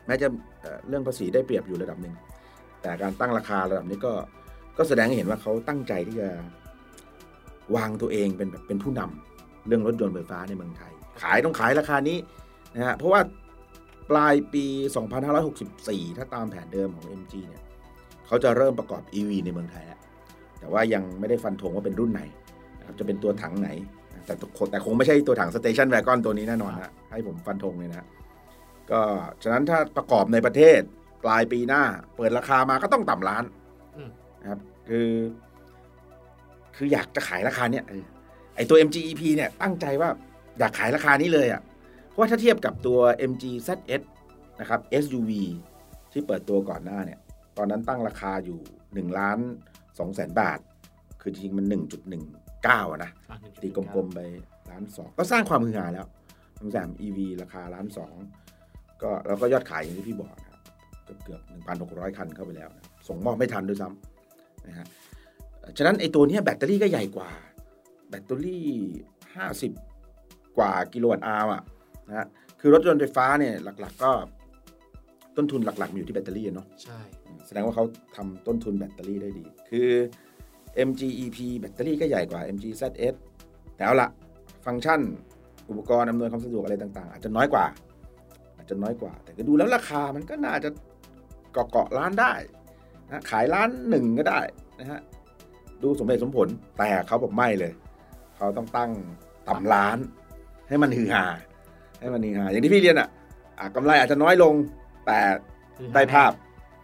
[0.06, 0.27] แม้จะ
[0.62, 2.15] เอ่อเรื่องภาษีได้เปรียบอยู่ระดับหนึ่ง
[2.82, 4.13] แต่การตั้งราคาระดับนี้ก็
[4.77, 6.30] ก็แสดงให้เห็นว่าเขาตั้งใจที่จะ
[7.75, 12.18] วางตัวเองเป็นแบบเป็นผู้นำเรื่องรถยนต์ไฟฟ้าในเมืองไทย ขายต้องขายราคานี้
[12.75, 13.22] นะฮะเพราะว่า
[14.12, 14.65] ปลายปี
[15.41, 17.63] 2564 ถ้าตามแผนเดิมของ MG เนี่ย
[18.27, 20.00] เขาจะเริ่มประกอบ EV ในเมืองไทยแล้ว
[20.60, 22.22] แต่ว่ายังไม่ได้ฟันธงว่าเป็นรุ่นไหน
[22.80, 23.70] นะครับจะเป็นตัวถังไหน
[24.25, 24.34] แต่
[24.72, 28.08] แต่คงไม่ใช่ตัวถังสเตชันแวกอนตัวนี้แน่นอนนะให้ผมฟันธงเลยนะ
[28.91, 29.01] ก็
[29.44, 30.80] ฉะนั้นถ้าประกอบในประเทศ
[31.24, 31.84] ปลายปีหน้า
[32.15, 33.44] เปิดราคามาก็ต้องต่ำล้าน
[33.98, 34.10] อืม
[34.41, 35.10] นะครับคือ
[36.75, 38.03] คืออยากจะขายราคาเนี้ยเออ
[38.56, 40.10] ไอตัว MGEP เนี่ยตั้งใจว่า
[40.60, 41.62] อยากขายราคานี้เลยอะ่ะ
[42.12, 43.00] เพราะว่าถ้าเทียบกับตัว
[43.32, 44.02] MG ZS
[44.60, 45.32] นะครับ SUV
[46.12, 47.19] ที่เปิดตัวก่อนหน้าเนี่ย
[47.58, 48.60] ตอนนั้นตั้งราคาอยู่
[49.12, 49.39] 1 ล้าน
[49.80, 50.60] 2แสนบาท
[51.21, 51.65] คือจริงๆมัน
[52.28, 54.19] 1.19อะนะอะหนึ่งจุดตีกลมๆไป
[54.71, 56.06] ล้านสองก็สร้างความฮือฮาแล้ว
[56.60, 58.13] ทั้งสาม EV ราคาล้านสอง
[59.02, 60.62] ก็แล้วก็ยอดขายอย่างที่พี่บอกนะครับ
[61.06, 64.88] เกือบเกือบหนึ่งพันหกร้อยคันเข้าไปแล้วนะส่งมอบไม่ทันด้วยซ้ำนะฮะ
[65.60, 67.30] เอ่อฉะนั้นไอ้ตัวเนี้ยแบตเตอรี่ก็ใหญ่กว่า
[68.10, 68.67] แบตเตอรี่
[69.36, 69.71] ห้าสิบ
[70.58, 71.62] กว่ากิโลวัตต์อาวอะ
[72.08, 72.28] นะฮะ
[72.60, 74.12] คือรถยนต์ไฟฟ้าเนี่ยหลักๆ ก็
[75.38, 77.00] ต้นทุนหลักๆมันอยู่ที่แบตเตอรี่อะเนาะใช่
[77.48, 77.86] แสดงว่าเขา
[78.16, 79.90] ทำต้นทุนแบตเตอรี่ได้ดี คือ
[80.88, 83.16] MGEP แบตเตอรี่ก็ใหญ่กว่า MG ZS
[83.76, 84.10] แต่เอาละ
[84.66, 85.02] ฟังก์ชัน
[85.70, 87.66] อุปกรณ์อำนวยความสะดวกอะไรต่างๆ อาจจะน้อยกว่า
[88.58, 90.70] อาจจะน้อยกว่า แต่ก็ดูแล้วราคามันก็น่าจะ
[91.54, 92.34] เกาะเกาะล้านได้
[93.08, 94.40] นะขายล้านหนึ่งก็ได้
[94.80, 95.00] นะฮะ
[95.84, 97.74] ดูสมเหตุสมผลแต่เขาบอกไม่เลย
[98.38, 98.92] เขาต้องตั้ง
[99.50, 99.98] ต่ำล้าน
[100.68, 101.26] ให้มันฮือฮา
[102.02, 103.08] ให้มันฮือฮาอย่างที่พี่เรียนอะ
[103.60, 104.54] อะกำไรอาจจะน้อยลง
[105.06, 105.20] แต่
[105.78, 106.32] คือได้ภาพ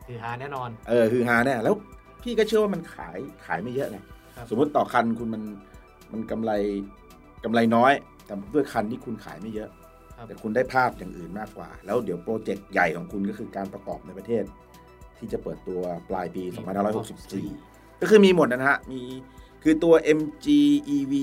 [0.07, 1.75] คือหาแน่นอน เออคือฮาแน่แล้ว
[2.23, 3.97] พี่ก็เชื่อว่ามันขายขายไม่เยอะไง
[4.35, 5.43] ครับสมมติต่อคันคุณมัน
[6.11, 6.51] มันกำไร
[7.43, 7.93] กำไรน้อย
[8.25, 9.69] แต่ด้วยคันที่คุณขายไม่เยอะ
[10.17, 14.43] ครับแต่คุณได้ภาพอย่างอื่นมากกว่า แล้วเดี๋ยวโปรเจกต์ใหญ่ของคุณก็คือการประกอบในประเทศ
[15.17, 16.43] ที่จะเปิดตัวปลายปี
[17.21, 19.01] 2564 ก็คือมีหมดนะฮะมี
[19.63, 20.47] คือตัว MG
[20.95, 21.13] EV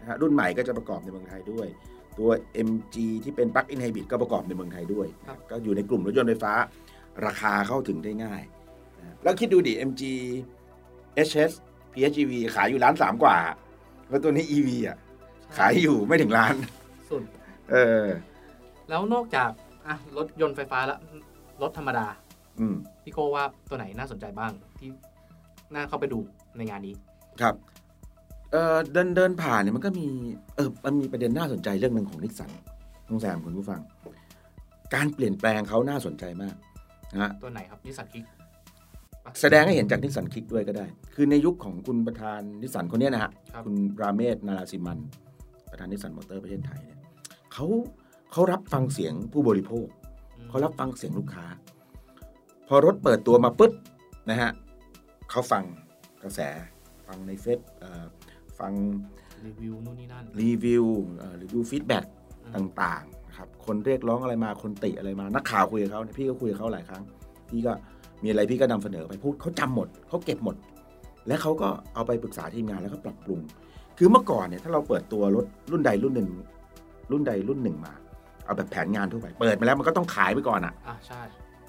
[0.00, 1.66] นะฮะรุ่นใหม่ก็จะประกอบในเมืองไทยด้วย
[2.18, 2.30] ตัว
[2.68, 6.52] MG ที่เป็น Plug-in Hybrid ก็ประกอบในเมืองไทยด้วยครับก็อยู่ในกลุ่มรถยนต์ไฟฟ้า
[7.26, 8.42] ราคาเข้าถึงได้ง่าย
[8.98, 10.02] นะแล้วคิดดูดิ MG
[11.28, 11.52] HS
[11.92, 13.36] PHEV ขายอยู่ล้านสามกว่า
[14.08, 14.96] แล้วตัวนี้ EV อะ
[15.56, 16.54] ขายอยู่ไม่ถึงล้าน
[17.10, 17.22] สุด
[17.70, 18.06] เออ
[18.88, 19.50] แล้วนอกจาก
[19.86, 20.98] อะรถยนต์ไฟฟ้าแล้ว
[21.62, 22.06] รถธรรมดา
[22.60, 24.88] อืมพี่โก้ว่าตัวไหนน่าสนใจบ้างที่
[25.74, 26.18] น่าเข้าไปดู
[26.56, 26.94] ในงานนี้
[27.40, 27.54] ครับ
[28.52, 30.06] เออเดินเดินผ่านเนี่ยมันก็มี
[30.56, 32.50] เออมันมีประเด็นน่าสนใจเรื่องหนึ่งของนิสสัน
[33.08, 33.80] น้องแซมคุณผู้ฟัง
[34.94, 36.54] การเปลี่ยนแปลงเขาน่าสนใจมาก
[37.12, 38.24] นะฮะตัวไหนครับนิสสันคิก
[39.40, 44.98] แสดงให้เห็นจากนิสสัน Kicks ด้วยก็ได้ คือในยุคของคุณประธานนิสสันคนเนี้ยนะฮะครับ คุณราเมศนาราซิมัน
[45.70, 47.00] ประธานนิสสันมอเตอร์ประเทศไทยเนี่ย
[47.52, 47.66] เขา
[48.32, 49.86] เขารับฟังเสียงผู้บริโภค
[50.36, 51.46] อืมเขารับฟังเสียงลูกค้า
[52.68, 53.72] พอรถเปิดตัวมาปุ๊บ
[54.30, 54.50] นะฮะ
[55.30, 55.64] เขาฟัง
[56.22, 56.40] กระแส
[57.06, 58.04] ฟังในเฟซเอ่อ
[58.60, 58.72] ฟัง
[59.46, 60.84] รีวิวนู่นนี่นั่นรีวิว
[61.18, 62.04] เอ่อรีวิว feedback
[62.44, 67.02] อืมต่างๆนะครับคนเรียกร้องอะไรมาคนติอะไรมา นักข่าวคุยกับเขาเนี่ยพี่ก็คุยกับเขาหลายครั้ง
[67.50, 67.72] พี่ก็
[68.22, 70.56] มีอะไรพี่ก็นำเสนอไปพูดเขาจำหมดเขาเก็บหมด
[71.26, 73.40] และเขาก็เอาไปปรึกษาทีมงานแล้วก็ปรับปรุง
[73.98, 76.28] คือเมื่อก่อนเนี่ยถ้าเราเปิดตัวรถรุ่นใดรุ่นหนึ่ง
[77.12, 77.92] รุ่นใดรุ่นหนึ่งมา
[78.44, 81.20] เอาแบบแผนงานทั่วไปเปิดมาแล้วมันก็ต้องขายไปก่อนอะอะใช่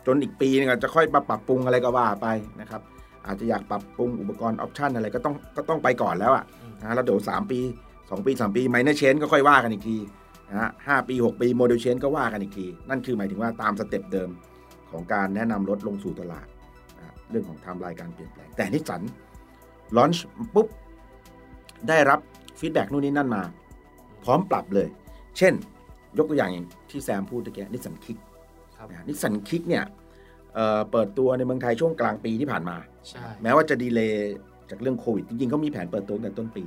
[0.05, 2.27] จนอีกปีนึงอะจะค่อยมาปรับปรุงอะไรก็ว่าไป
[2.61, 2.81] นะครับ
[3.25, 7.59] อาจจะอยากปรับปรุงอุปกรณ์ option อะไรก็ต้องก็ต้องไปก่อนแล้วอะอืมนะแล้วเดี๋ยวสามปี
[8.09, 9.97] สองปีสามปี minor change ก็ค่อยว่ากันอีกที
[10.49, 14.29] นะฮะห้าปีหกปี model change ก็ว่ากันอีกที นั่นคือหมายถึงว่าตาม step เดิม
[14.91, 16.47] ของการแนะนำรถลงสู่ตลาด
[16.97, 19.01] นะฮะเรื่องของไทม์ไลน์การเปลี่ยนแปลง แต่นิสสัน
[19.97, 20.67] launch ปุ๊บ
[21.89, 22.19] ได้รับ
[22.59, 23.41] feedback นู่นนี่นั่นมา
[24.23, 24.87] พร้อมปรับเลย
[25.37, 25.53] เช่น
[26.17, 28.17] ยกตัวอย่างอย่างที่แซมพูดตะกี้นิสสันคิก
[28.77, 29.83] ครับนิสสันคิกเนี่ย
[30.55, 32.77] เอ่อเปิดตัวในเมืองไทยช่วงกลางปีที่ผ่านมา
[33.09, 34.33] ใช่แม้ว่าจะ delay
[34.69, 36.63] จากเรื่องโควิด จริงๆเขามีแผนเปิดตัวตั้งแต่ต้นปี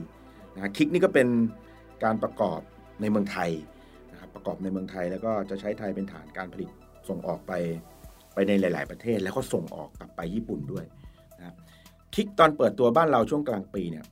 [0.54, 1.28] นะ Kicks นี่ก็เป็น
[2.04, 2.60] การประกอบ
[3.00, 3.50] ในเมืองไทย
[4.10, 6.70] นะครับประกอบในเมืองไทยแล้วก็จะใช้ไทยเป็นฐานการผลิต
[7.08, 7.52] ส่งออกไป
[8.34, 10.84] ไปในหลาย ๆ ประเทศแล้วก็ส่งออกกลับไปญี่ปุ่นด้วย
[11.38, 11.56] นะครับ
[12.14, 14.04] คิกตอนเปิดตัวบ้านเราช่วงกลางปีเนี่ย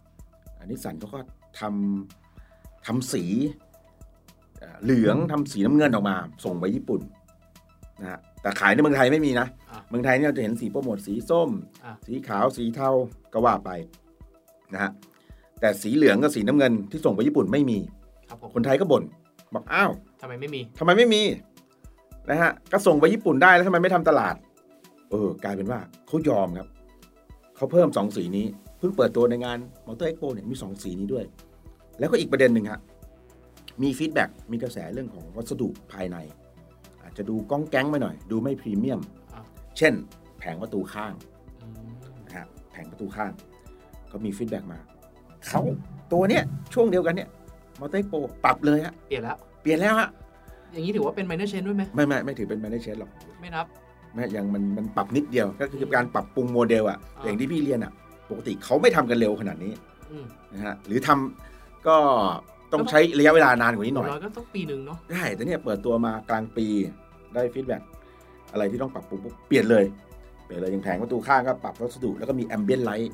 [0.64, 1.20] นิสสันเขาก็
[1.60, 3.24] ทำทำสี
[4.58, 7.00] เอ่อเหลืองทำสีน้ำเงินออกมา ส่งไปญี่ปุ่น
[8.00, 11.50] นะฮะ แต่ขายในเมืองไทยไม่มีนะอะเมืองไทยเนี่ยเราจะเห็นสีโปรโมทสีส้ม
[11.84, 12.90] อะสีขาวสีเทา
[13.32, 13.70] ก็ว่าไป
[14.74, 14.90] นะฮะ
[15.60, 17.78] แต่สีเหลืองกับสีน้ำเงินที่ส่งไปญี่ปุ่นไม่มี
[18.28, 19.02] ครับผมคนไทยก็บ่น
[19.54, 21.22] บอกอ้าวทำไมไม่มีทำไมไม่มี
[22.30, 24.34] นะฮะก็ส่งไปญี่ปุ่นได้แล้วทำไมไม่ทำตลาด
[25.10, 26.68] เออกลายเป็นว่าเขายอมครับ
[27.56, 28.46] เขาเพิ่มสองสีนี้
[28.78, 31.24] เพิ่งเปิดตัวในงาน Motor Expo เนี่ยมีสองสีนี้ด้วย
[31.98, 32.80] แล้วก็อีกประเด็นหนึ่งฮะ
[33.82, 36.16] มี feedback มีกระแสเรื่องของวัสดุภายใน
[37.10, 39.00] อาจจะดูก๊องแก๊งไปหน่อย ดูไม่พรีเมียม
[39.34, 39.42] อะ
[39.78, 39.92] เช่น
[40.38, 41.12] แผงประตูข้าง
[41.62, 41.90] อืม
[42.26, 43.30] นะฮะแผงประตูข้าง
[44.12, 44.78] ก็มี feedback มา
[45.46, 45.60] เขา
[46.12, 46.42] ตัวเนี้ย
[46.74, 47.28] ช่วงเดียวกันเนี่ย
[47.80, 50.08] Motor Expo ปรับเลยฮะเปลี่ยนแล้วเปลี่ยนแล้วฮะ
[50.72, 53.66] อย่างนี้ถือว่าเป็น minor change ด้วยไหมไม่ไม่ไม่ถือเป็น minor change หรอกไม่นับ
[54.14, 57.92] ไม่ยังมันมันปรับนิดเดียวก็คือการปรับปรุงโมเดลอะอ่าอย่างที่พี่เรียนอะ
[58.30, 59.72] ปกติเขาไม่ทำกันเร็วขนาดนี้
[60.10, 61.96] อืมนะฮะหรือทำก็
[62.72, 66.66] ต้องใช้ระยะเวลานานกว่านี้หน่อยร้อยก็ต้องปีหนึ่งเนาะได้แต่เนี่ยเปิดตัวมากลางปี
[67.34, 67.82] ได้ feedback
[68.52, 69.84] อะไรที่ต้องปรับปรุงปุ๊บเปลี่ยนเลย
[70.44, 73.12] เปลี่ยนเลยอย่างแผงประตูข้างก็ปรับวัสดุแล้วก็มี ambient light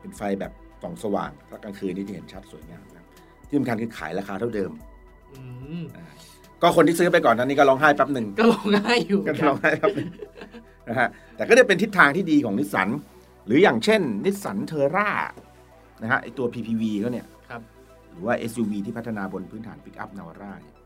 [0.00, 0.52] เป็นไฟแบบ
[0.82, 3.06] ส่องสว่างถ้ากลางคืนนี่จะเห็นชัดสวยงามนะครับ
[3.48, 4.70] ที่สำคัญคือขายราคาเท่าเดิม
[5.32, 5.42] อื
[5.82, 6.04] มอ่า
[6.62, 10.08] ก็คนที่ซื้อไปก่อนนั้นนี่ก็ร้องไห้แป๊บหนึ่งก็ลงง่ายอยู่ก็ร้องไห้แป๊บหนึ่ง
[10.88, 12.88] นะฮะแต่ก็ได้เป็นทิศทางที่ดีของนิสสัน
[13.46, 15.10] หรืออย่างเช่นนิสสัน Terra
[16.02, 17.35] นะฮะไอตัว PPV เขาเนี่ยค
[18.16, 20.76] รับหรือว่า SUV ที่พัฒนาบนพื้นฐานปิกอัพนาวาร่าเนี่ย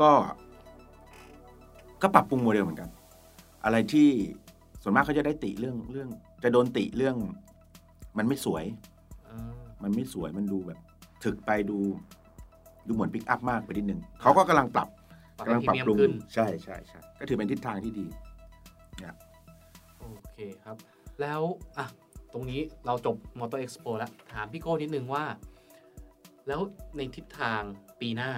[0.00, 0.10] ก็
[2.02, 2.90] ก็ปรับปรุงโมเดลเหมือนกัน
[3.64, 4.08] อะไรที่
[4.82, 6.08] ส่วนมากเขาจะได้ติเรื่องเรื่อง
[6.42, 7.16] จะโดนติเรื่อง
[8.18, 8.64] มันไม่สวย
[9.28, 9.38] อ่า
[9.82, 10.78] มันไม่สวยมันดูแบบ
[11.24, 11.78] ถึกไปดู
[12.86, 14.88] ดูเหมือนปิกอัพมากไปนิดนึงเขาก็กำลังปรับ
[15.36, 18.06] กำลังให้พปรีรับเมียมปรุงขึ้นใช่ใช่ใช่ก็ถือเป็นทิศทางที่ดี
[19.98, 20.76] โอเคครับ
[21.20, 21.40] แล้ว
[21.78, 21.86] อะ
[22.32, 25.24] ตรงนี้เราจบ Motor Expo แล้ว ถามพี่โก้นิดนึงว่า
[26.48, 26.60] แล้ว
[26.96, 27.62] ในทิศทาง
[28.00, 28.32] ปีหน้า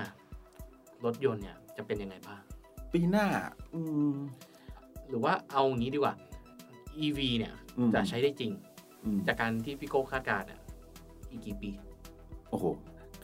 [1.04, 2.42] รถยนต์เนี่ยจะเป็นยังไงบ้าง
[2.92, 3.26] ปีหน้า
[3.74, 3.80] อื
[4.12, 4.14] ม
[5.08, 6.14] หรือว่าเอาอย่างนี้ดีกว่า
[7.04, 8.52] EV เนี่ยอืมจะใช้ได้จริง
[9.04, 10.60] อืมจากการที่พี่โก้คาดการณ์เนี่ย
[11.30, 11.70] อีกกี่ปี
[12.50, 12.64] โอ้โห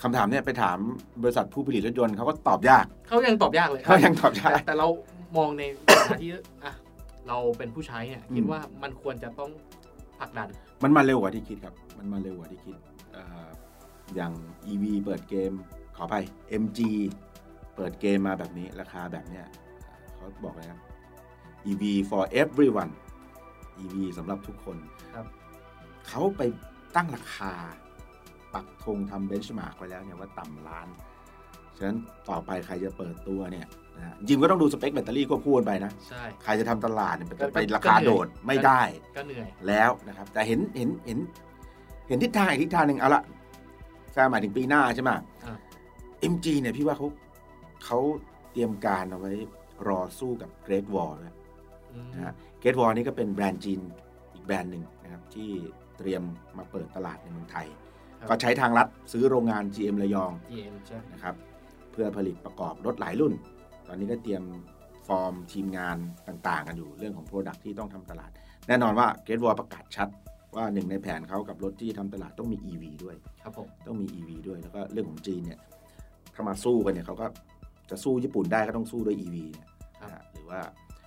[0.02, 0.78] คำถามเนี่ยไปถาม
[1.22, 4.88] บริษัทผู้ผลิตรถยนต์เขาก็ตอบยาก เขายังตอบยากเลยเขายังตอบยาก แต่แต่เรา
[5.36, 6.30] มองในฐานะที่
[6.64, 6.72] อะ
[7.28, 9.50] เราเป็นผู้ใช้เนี่ยอืมคิดว่ามันควรจะต้อง
[10.18, 10.48] ผลักดัน
[10.82, 12.76] มันมาเร็วกว่าที่คิดครับ มันมาเร็วกว่าที่คิด
[13.12, 14.32] เอ่ออย่าง
[14.70, 15.52] EV เปิดเกม
[15.96, 16.14] ขอไป
[16.62, 16.80] MG
[17.76, 19.46] เปิดเกมมาแบบนี้ราคาแบบเนี้ย
[20.14, 20.80] เขาบอกเลยครับ
[21.70, 22.92] EV for everyone
[23.82, 24.76] EV สำหรับทุกคน
[25.14, 25.26] ครับ
[26.08, 26.42] เขาไป
[26.96, 27.52] ตั้งราคา
[28.54, 30.88] ปักธงทำเบนช์มาร์กไว้แล้วเนี่ยว่าต่ำล้าน
[31.76, 38.82] ฉะนั้นต่อไปใครจะเปิดตัวเนี่ยนะฮะจริงก็ต้องดูสเปคแบตเตอรี่ควบคู่กันไปนะใช่ใครจะทำตลาดเนี่ยมันจะไปก็ราคาก็เหนื่อยโดดไม่ได้
[39.16, 41.18] ก็เหนื่อยแล้วนะครับ แต่เห็นเห็นเห็น
[42.08, 43.22] เห็นทิศทางอีกทิศทางหนึ่งเอาละ
[44.14, 45.10] แซมหมายถึงปีหน้าใช่ไหม
[45.46, 45.58] อ่า
[46.32, 47.08] MG เนี่ยพี่ว่าเขา
[47.84, 47.98] เขา
[48.52, 49.32] เตรียมการเอาไว้
[49.88, 51.34] รอสู้กับ Great Wall ด้วย
[51.92, 53.80] อืมนะฮะ Great Wall นี่ก็เป็นแบรนด์จีน
[54.34, 55.50] อีกแบรนด์หนึ่งนะครับที่
[55.98, 56.22] เตรียม
[56.58, 57.66] มาเปิดตลาดในเมืองไทย
[58.18, 61.34] ครับก็ใช้ทางลัดซื้อโรงงาน GM ระยอง GM ใช่นะครับ
[61.92, 63.32] เพื่อผลิตประกอบรถหลายรุ่น
[63.88, 64.42] ตอนนี้ก็เตรียม
[65.08, 65.96] ฟอร์มทีมงาน
[66.28, 68.30] ต่างๆ กันอยู่เรื่องของ Product ที่ต้องทำตลาด
[68.68, 70.08] แน่นอนว่า g a t e w a l ประกาศชัด
[70.56, 75.60] ว่าหนึ่งในแผนเขากับรถที่ทำตลาดต้องมี EV ด้วยครับผมต้องมี EV ด้วยแล้วก็เรื่องของจีนเนี่ย
[76.34, 77.26] ถ้ามาสู้กันเนี่ยเขาก็
[77.90, 79.68] จะสู้ญี่ปุ่นได้ก็ต้องสู้ด้วย EV เนี่ย
[80.02, 80.60] นะฮะหรือว่า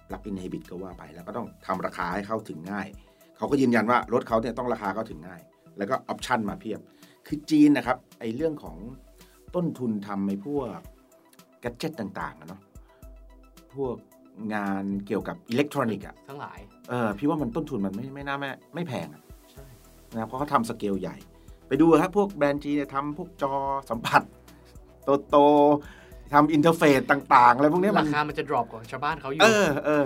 [0.08, 2.88] Plug-in Hybrid ก็ว่าไป แล้วก็ต้องทำราคาให้เข้าถึงง่าย
[3.38, 5.42] เขาก็ยืนยันว่ารถเขาเนี่ยต้องราคาเข้าถึงง่าย
[5.78, 6.80] แล้วก็ออปชันมาเพียบ
[7.28, 8.78] คือจีนนะครับไอ้เรื่องของ
[9.56, 10.70] ต้นทุนทำไอ้พวก
[11.62, 12.62] gadget ต่างๆอะเนาะ
[13.74, 13.96] พวก
[14.54, 19.27] งานเกี่ยวกับอิเล็กทรอนิกส์อะทั้งหลายเออพี่ว่ามันต้นทุนมันไม่ไม่น่าไม่ไม่แพงอะใช่
[20.12, 21.16] นะครับเพราะเขาทำสเกลใหญ่
[21.68, 23.54] ไปดูครับพวกแบรนด์จีนเนี่ยทำพวกจอ
[23.90, 24.22] สัมผัส
[25.04, 30.06] โตโตๆทำ interface ต่างๆอะไรพวกเนี้ยมัรานคามันจะ drop กว่าชาวบ้านเขาอยู่เออเออ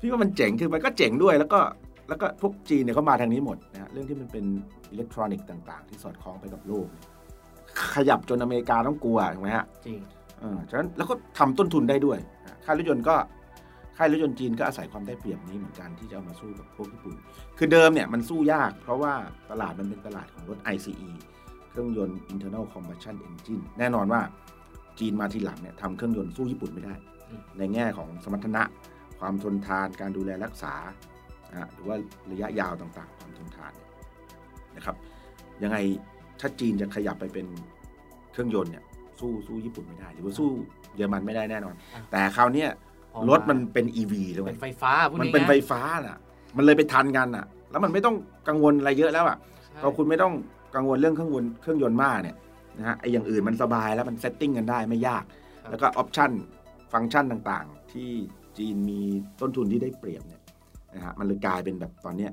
[0.00, 1.60] พี่ว่ามันเจ๋งคือมันก็เจ๋งด้วยแล้วก็
[2.08, 4.44] แล้วก็พวกจีนเนี่ยเขามาทางนี้หมดนะฮะเรื่องที่มันเป็น
[4.90, 7.06] อิเล็กทรอนิกส์ต่างๆ ที่สอดคล้องไปกับโลกเนี่ย
[7.94, 9.98] ขยับจนอเมริกาต้องกลัวถูกไหมฮะจริง
[10.40, 13.14] เออฉะนั้นแล้วก็ทำต้นทุนได้ด้วยนะค่ายรถยนต์ก็
[13.96, 17.14] ค่ายรถยนต์จีนก็อาศัยความได้เปรียบนี้เหมือนกันที่จะเอามาสู้กับพวกญี่ปุ่น
[17.58, 19.12] คือเดิมเนี่ยมันสู้ยาก เพราะว่า
[19.50, 21.10] ตลาดมันเป็นตลาดของรถ ICE
[21.70, 24.20] เครื่องยนต์ internal combustion engine แน่นอนว่า
[24.98, 26.94] จีนมาทีหลังเนี่ยทำเครื่องยนต์สู้ญี่ปุ่นไม่ได้
[27.58, 28.62] ในแง่ของสมรรถนะ
[29.20, 30.74] ความทนทานการดูแลรักษา
[31.74, 31.96] หรือว่า
[32.32, 34.96] ระยะยาวต่างๆ ความทนทานนะครับ
[35.62, 35.76] ยังไง
[36.40, 37.46] ถ้าจีนจะขยับไปเป็น
[38.32, 38.84] เครื่องยนต์เนี่ย
[39.20, 40.48] สู้สู้ญี่ปุ่นไม่ได้ หรือว่าสู้
[40.96, 42.66] เยอรมันไม่ได้แน่นอนอแต่คราวนี้
[43.30, 46.18] รถมันเป็น EV แล้วไงเป็นไฟฟ้าพูดมันง่ายๆเป็นไฟฟ้าน่ะ
[46.56, 48.16] มันเลยไปทันกันน่ะ แล้วมันไม่ต้อง
[48.48, 50.32] กังวลอะไรเยอะแล้วอะใช่พอคุณไม่ต้อง
[50.76, 52.36] กังวลเรื่องเครื่องยนต์เครื่องยนต์มากเนี่ย
[52.78, 55.24] นะฮะไอ้อย่างอื่นมันสบายแล้วมัน setting กันได้ไม่ยาก
[55.70, 56.30] แล้วก็ option
[56.92, 58.10] ฟังก์ชันต่างๆ ที่
[58.58, 59.00] จีนมี
[59.40, 60.42] ต้นทุนที่ได้เปรียบเนี่ย
[60.94, 62.32] นะฮะมันเลยกลายเป็นแบบตอนเนี้ย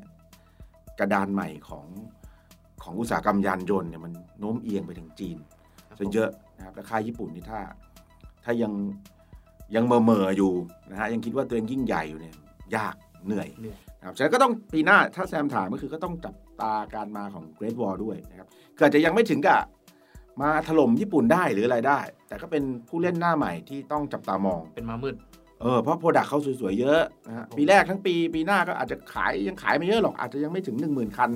[0.99, 1.85] กระดานใหม่ของ
[2.83, 5.37] ของอุตสาหกรรมยานยนต์เนี่ยมันโน้มเอียงไปถึงจีน
[5.87, 7.59] ครับซะเยอะนะครับแล้วค่ายญี่ปุ่นนี่ถ้า
[8.43, 8.71] ถ้ายัง
[9.75, 10.51] ยังเมอเมอๆอยู่
[10.91, 12.35] นะฮะยังคิดว่าตัวเองยิ่งใหญ่อยู่เนี่ย
[12.75, 19.61] ยากเหนื่อยเหนื่อยนะครับฉะนั้นก็ต้องปีหน้าถ้าแซมถามก็คือก็ต้องจับตาการมาของ Great Wall ด้วยนะครับเกิดจะยังไม่ถึงกับ
[20.41, 25.15] มาถล่มญี่ปุ่นได้หรืออะไรได้ แต่ก็เป็นผู้เล่นหน้าใหม่ที่ต้องจับตามองเป็นมามืด
[25.61, 31.29] เออเพราะโปรดักเขาสวยๆเยอะนะฮะผมปีแรกทั้งปีปีหน้าก็อาจจะขายยังขายไม่เยอะหรอกอาจจะยังไม่ถึง 1 0,000 คัน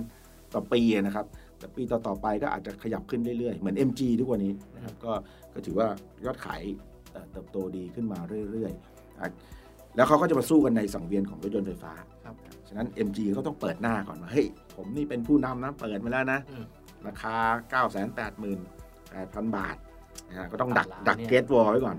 [0.53, 1.25] ต่อปีนะครับ
[1.59, 5.13] แต่ปีต่อๆไปก็อาจจะขยับขึ้นเรื่อยๆ เหมือน MG ทุกวันนี้นะครับก็
[5.53, 5.87] ก็ถือว่า
[6.25, 6.61] ยอดขาย
[7.13, 8.19] เอ่อเติบโตดีขึ้นมา
[8.51, 9.29] เรื่อยๆอะ
[9.95, 11.93] แล้วเขาก็จะมาสู้กันในสังเวียนของรถยนต์ไฟฟ้า
[12.25, 12.35] ครับ
[12.67, 16.65] ฉะนั้น MG ก็ต้องเปิดหน้าก่อนว่าเฮ้ยผมนี่เป็นผู้นำนะเปิดมาแล้วนะอืม
[17.07, 17.35] ราคา
[17.85, 18.57] 9 8 8 8 0 0
[19.41, 19.75] 0 บาท
[20.29, 21.97] นะฮะก็ต้องดักล้านดักเนี่ย Great Wall ไว้ก่อน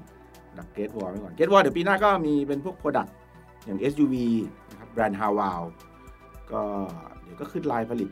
[0.58, 3.14] ดัก Great Wall ไว้ก่อน Great Wall เดี๋ยวปีหน้าก็มีเป็นพวก product
[3.64, 4.14] อย่าง SUV
[4.70, 5.62] นะครับแบรนด์ฮาวาว
[6.52, 6.62] ก็
[7.22, 8.10] เดี๋ยวก็ขึ้นลายผลิต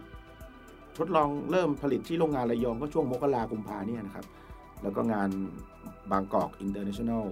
[0.98, 4.26] ทดลองเริ่มผลิตที่โรงงานระยองก็ช่วงมกรากุมภาเนี่ยนะครับ
[4.82, 5.28] แล้วก็งาน
[6.10, 7.24] Bangkok International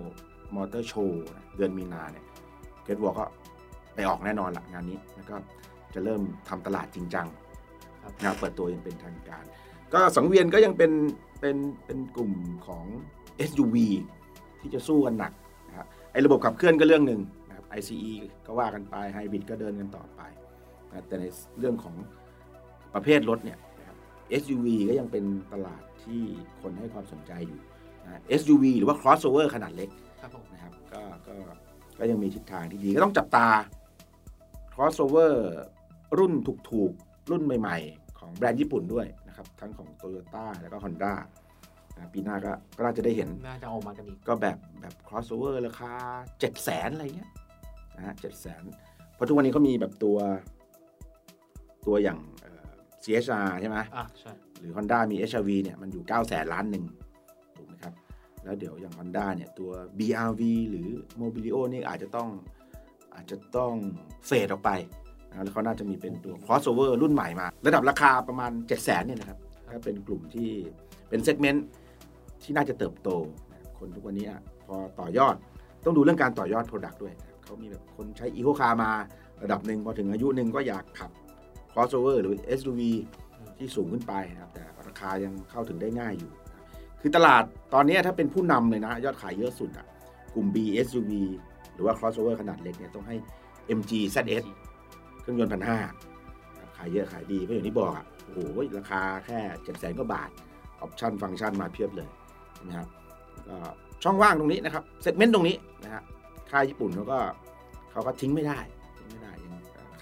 [0.57, 2.25] Motor Show นะเดือนมีนาเนี่ย
[2.85, 3.25] เกตวอลก็
[3.95, 5.37] ไปออกแน่นอนละงานนี้ แล้วก็
[5.95, 7.27] จะเริ่มทำตลาดจริงจัง
[8.03, 9.45] ครับนะเปิดตัวอยังเป็นทางการ
[9.95, 10.93] ก็สังเวียนก็ยังเป็น
[11.41, 11.57] เป็น
[11.87, 12.33] เป็นกลุ่ม
[12.67, 12.85] ของ
[13.49, 13.77] SUV
[14.61, 15.33] ที่จะสู้กันหนัก
[15.69, 18.13] นะครับไอ้ระบบขับเคลื่อนก็เรื่องหนึ่งนะครับ ICE
[18.47, 20.21] ก็ว่ากันไปไฮบริดก็เดินกันต่อไป
[20.89, 21.25] นะแต่ใน
[21.59, 21.95] เรื่องของ
[22.95, 23.97] ประเภทรถเนี่ยนะครับ
[24.41, 26.23] SUV ก็ยังเป็นตลาดที่
[26.61, 27.70] คนให้ความสนใจอยู่นะ
[28.41, 31.35] SUV หรือว่า crossover ขนาดเล็กครับผมนะครับก็ก็
[31.99, 33.47] ก็ยังมีทิศทางที่ดีก็ต้องจับตา
[34.75, 35.33] crossover
[36.19, 36.33] รุ่น
[36.71, 41.15] ถูกๆ รุ่นใหม่ๆ ของแบรนด์ญี่ปุ่นด้วยนะครับ ทั้งของ Toyota แล้วก็ Honda
[41.97, 45.93] นะปีหน้าก็ก็น่าจะได้เห็น น่าจะออกมากันอีก ก็แบบแบบ crossover ราคา
[46.29, 47.31] 7 0 0 0 0อะไรเงี้ย
[47.97, 48.63] นะฮะเจ็ดแสน
[49.15, 50.19] เพราะทุกวันนี้เขามีแบบตัว
[51.87, 52.71] ตัวอย่างเอ่อ
[53.03, 57.00] CHR ใช่ไหมอะใช่ หรือ Honda มี HRV เนี่ย มันอยู่ 9 0 0แสนล้านหนึ่งถูกไหมครับ
[58.45, 60.89] แล้วเดี๋ยวอย่าง Honda เนี่ยตัว BRV หรือ
[61.21, 62.29] Mobilio นี่อาจจะต้อง
[63.15, 63.73] อาจจะต้อง
[64.27, 64.71] เฟดออกไป
[65.31, 69.39] นะแล้วเขาน่าจะมีเป็นตัว crossover รุ่นใหม่มา ระดับราคาประมาณ 7 0 0แสนเนี่ยนะครับ
[69.75, 70.51] ก็เป็นกลุ่มที่
[71.09, 71.67] เป็นเซกเมนต์
[72.43, 73.09] ที่น่าจะเติบโต
[73.79, 74.27] คนทุกวันนี้
[74.67, 75.37] พอต่อยอด
[75.85, 78.91] ต้องดูเรื่องการต่อยอด Product ด้วย เขามีแบบคนใช้ Eco Car มา
[79.43, 81.11] ระดับหนึ่งพอถึงอายุหนึ่งก็อยากขับ
[81.73, 82.81] crossover หรือ SUV
[83.59, 86.31] ที่สูงขึ้นไปนะครับแต่ราคายังเข้าถึงได้ง่ายอยู่
[87.01, 89.87] ครับคือตลาดตอนนี้ถ้าเป็นผู้นำเลยนะ ยอดขายเยอะสุดอะ
[90.35, 91.13] กลุ่ม B SUV
[91.75, 93.17] หรือว่า crossover ขนาดเล็กเนี่ยต้องให้
[93.79, 94.45] MG ZS
[95.21, 95.79] เครื่องยนต์พันห้า
[96.77, 98.39] ขายเยอะขายดีเพราะอย่างที่บอกอะโอ้โห
[98.79, 100.31] ราคาแค่เจ็ดแสนกว่าบาท
[100.81, 102.09] option function มาเพียบเลย
[102.67, 102.89] นะครับ
[103.49, 103.57] ก็
[104.03, 106.03] ช่องว่างตรงนี้นะครับ segment ตรงนี้นะฮะ
[106.51, 107.19] ค่ายญี่ปุ่นเขาก็
[107.91, 108.59] เขาก็ทิ้งไม่ได้
[108.99, 109.53] ทิ้งไม่ได้อย่าง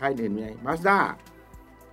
[0.01, 0.99] ค่ายอื่นมีมาสด้า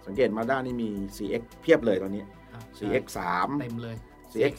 [0.06, 2.30] สังเกตมาด้านี่มี CX เพียบเลยตอนนี้อะ
[2.76, 3.98] ใช่ CX 3เต็มเลย
[4.36, 4.54] CX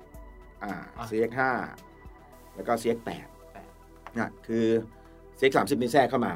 [0.00, 1.30] 30อ่าอะ CX
[1.94, 3.26] 5แล้วก็ CX แปด
[3.72, 4.66] 8นะคือ
[5.38, 6.34] CX 30นี่แทรกเข้ามา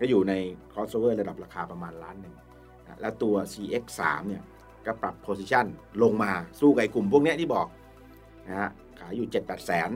[0.00, 0.34] ก็อยู่ใน
[0.72, 2.34] crossover ระดับราคาประมาณล้านหนึ่ง
[2.82, 4.42] นะแล้วตัว CX 3เนี่ย
[4.86, 5.66] ก็ปรับ position
[6.02, 7.66] ลงมาสู้กับไอ้กลุ่มพวกเนี้ยที่บอก
[8.46, 9.90] นะฮะขายอยู่ 7 8 แสน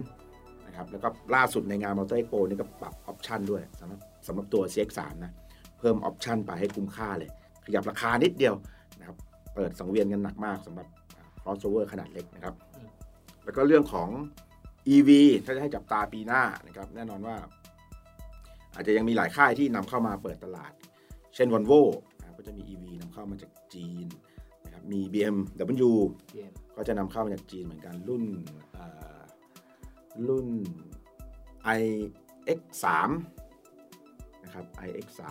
[0.66, 5.32] นะครับแล้วก็ล่าสุดในงาน Motor Expo นี่ก็ปรับ option ด้วยสำหรับสำหรับตัว CX3 นะ
[5.78, 7.30] เพิ่ม option ไปให้คุ้มค่าเลย
[7.64, 8.54] ขยับราคานิดเดียว
[8.98, 9.16] นะครับ
[9.54, 10.86] เปิดสังเวียนกันหนักมากสำหรับ
[11.42, 12.54] crossover ขนาดเล็กนะครับ
[13.44, 14.08] แล้วก็เรื่องของ
[14.94, 15.10] EV
[15.44, 17.36] ถ้าจะให้จับตาปีหน้านะครับ แน่นอนว่า
[18.74, 20.72] อาจจะยังมีหลายค่ายที่นำเข้ามาเปิดตลาด
[21.34, 21.80] เช่น Volvo
[22.18, 24.06] นะครับก็จะมี EV นำเข้ามาจากจีน
[24.64, 25.92] นะครับมี BMW
[26.34, 28.24] เย็นก็จะนำเข้ามาจากจีนเหมือนกันรุ่น
[28.72, 29.20] เอ่อ
[30.28, 30.46] รุ่น
[31.80, 32.84] iX3
[34.44, 35.22] นะครับ iX3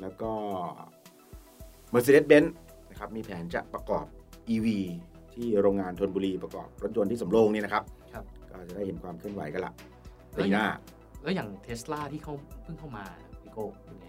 [0.00, 0.32] แล้วก็
[1.92, 2.48] Mercedes-Benz
[2.90, 4.06] นะครับมีแผนจะประกอบ
[4.54, 4.66] EV
[5.36, 7.82] ที่โรงงานธนบุรีประกอบรถยนต์ที่สำโรงนี่นะครับ
[8.14, 9.72] ครับ ก็จะได้เห็นความเคลื่อนไหวกันละ
[10.32, 10.66] แล้วปีหน้า
[11.22, 13.04] แล้วอย่างเทสลาที่เขาเพิ่งเข้ามา
[13.42, 14.06] พี่โก้เป็นไง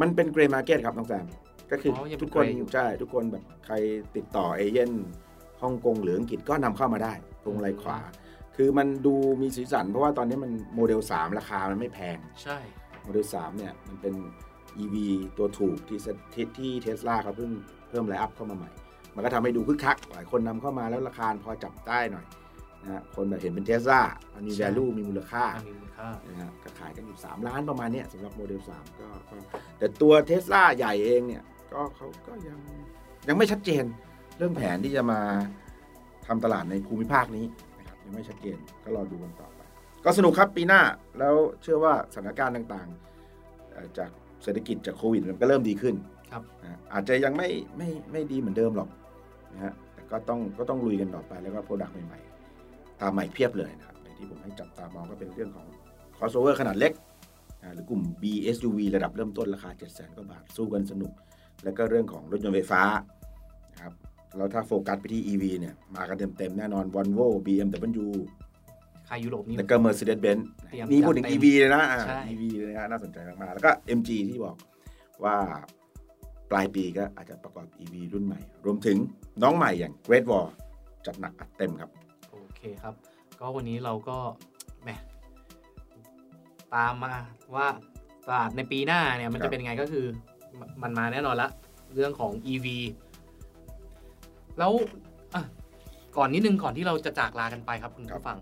[0.00, 1.24] มันเป็น grey market ครับน้องแซม
[1.70, 3.74] ก็คือออยังเป็นทุกคน grey อยู่ ใช่ ทุกคนแบบใคร
[4.16, 4.90] ติดต่อเอเย่นต์
[5.62, 7.98] ฮ่องกงหรืออังกฤษก็นำเข้ามาได้พวงมาลัยขวา
[8.56, 12.58] คือมันดูมีสีสัน เพราะว่าตอนนี้มันโมเดล 3 ราคามันไม่แพง ใช่
[13.02, 14.14] โมเดล3เนี่ยมันเป็น
[14.82, 14.96] EV
[15.38, 15.98] ตัวถูกที่
[16.34, 17.50] ที่ที่เทสลาเขาเพิ่ง
[17.88, 18.70] เพิ่ม line up เข้ามาใหม่
[19.14, 22.26] มันก็ทำให้ดูคึกคัก หลายคนนำเข้ามาแล้วราคาพอจับได้หน่อย
[22.82, 24.02] นะฮะคนแบบเห็นเป็นเทสลา
[24.34, 29.36] มันมี value มีมูลค่าอะมีมูลค่านะฮะก็ขายกันอยู่ 3 ล้านประมาณเนี้ยสำหรับโมเดล3ก็ก็
[29.78, 32.58] แต่ตัวเทสลาใหญ่เองเนี่ยก็เขาก็ยัง
[33.28, 33.84] ยังไม่ชัดเจน
[34.38, 35.20] เรื่องแผนที่จะมา
[36.26, 37.46] ทำตลาดในภูมิภาคนี้
[37.78, 39.60] นะครับยังไม่ชัดเจนก็รอดูกันต่อไป
[40.04, 40.80] ก็สนุกครับปีหน้า
[41.18, 44.10] แล้วเชื่อว่าสถานการณ์ต่างๆเอ่อจาก
[44.42, 45.94] เศรษฐกิจจากโควิดมันก็เริ่มดีขึ้น
[46.32, 48.88] ครับนะอาจจะยังไม่ไม่ไม่ดีเหมือนเดิมหรอก
[49.52, 55.66] นะฮะแต่ก็ต้องก็ต้องลุยกันต่อไปแล้วก็โปรดักต์ใหม่ๆ ตามใหม่เพียบเลยนะครับอย่างที่ผมให้จับตามองก็เป็นเรื่องของ
[56.16, 56.92] crossover ขนาดเล็ก
[57.62, 61.12] อ่าหรือกลุ่ม BSUV ระดับเริ่มต้นราคา 7 0 0 0 0กว่าบาทสู้กันสนุก
[61.64, 62.82] แล้วก็เรื่องของรถยนต์ไฟฟ้า
[63.72, 63.92] นะครับ
[64.36, 68.08] แล้วถ้าโฟกัสไปที่ EV เนี่ยมากันเต็มๆ แน่นอน Volvo BMW
[69.08, 74.56] ค่ายยุโรปนี่แล้วก็ Mercedes-Benz เตรียมนี่พูดถึงจัดเต็ม EV เลยนะอ่าใช่ EV เลยนะน่าสนใจมากๆ แล้วก็ MG ที่บอก
[75.24, 75.36] ว่า
[76.52, 78.96] ปลายปีก็อาจจะประกอบ EV รุ่นใหม่ รวมถึง
[79.42, 80.48] น้องใหม่อย่าง Great Wall
[81.06, 81.90] จัดหนักอัดเต็มครับ
[82.30, 82.94] โอเคครับ
[83.40, 84.18] ก็วันนี้เราก็
[84.82, 84.90] แหม
[86.74, 87.14] ตามมา
[87.54, 87.66] ว่า
[88.26, 90.06] ตลาดในปีหน้าเนี่ยมันครัจะเป็นยังไงก็คือ
[90.58, 91.48] มมันมาแน่นอนละ
[91.94, 92.66] เรื่องของ EV
[94.58, 94.72] แล้ว
[95.34, 95.42] อะ
[96.16, 98.38] ก่อนนิดนึงก่อนที่เราจะจากลากันไปครับคุณผู้ฟัง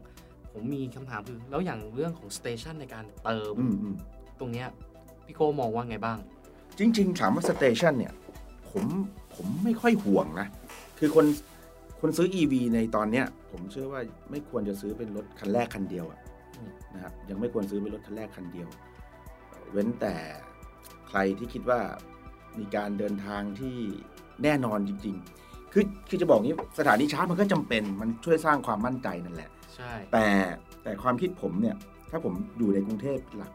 [0.53, 3.97] ผมมีคำถามคือ แล้วอย่างเรื่องของ station ในการเติมอืมอืม
[4.41, 4.67] ตรงเนี้ย
[5.27, 6.19] พี่โก้มองว่าไงบ้าง
[6.79, 8.13] จริง ๆ ถามว่าเตชันเนี่ย
[8.71, 8.85] ผม
[9.35, 10.49] ผมไม่ค่อยห่วงนะ
[10.99, 11.27] คือคน
[12.01, 16.21] คนซื้อ EV ในตอนเนี้ย ผมเชื่อว่าไม่ควรจะซื้อเป็นรถคันแรกคันเดียวอะ
[16.57, 18.69] อืมนะครับยังไม่ควรซื้อเป็นรถคันแรกคันเดียว
[19.73, 20.15] เว้นแต่
[21.09, 21.81] ใครที่คิดว่า
[22.59, 23.77] มีการเดินทางที่
[24.43, 30.27] แน่นอนจริง ๆ คือคือจะบอกงี้สถานีชาร์จมันก็จำเป็นมันช่วยสร้างความมั่นใจนั่นแหละ ใช่ แต่
[30.83, 31.77] แต่ความคิดผมเนี่ย
[32.11, 33.53] ถ้าผมอยู่ในกรุงเทพเป็นหลัก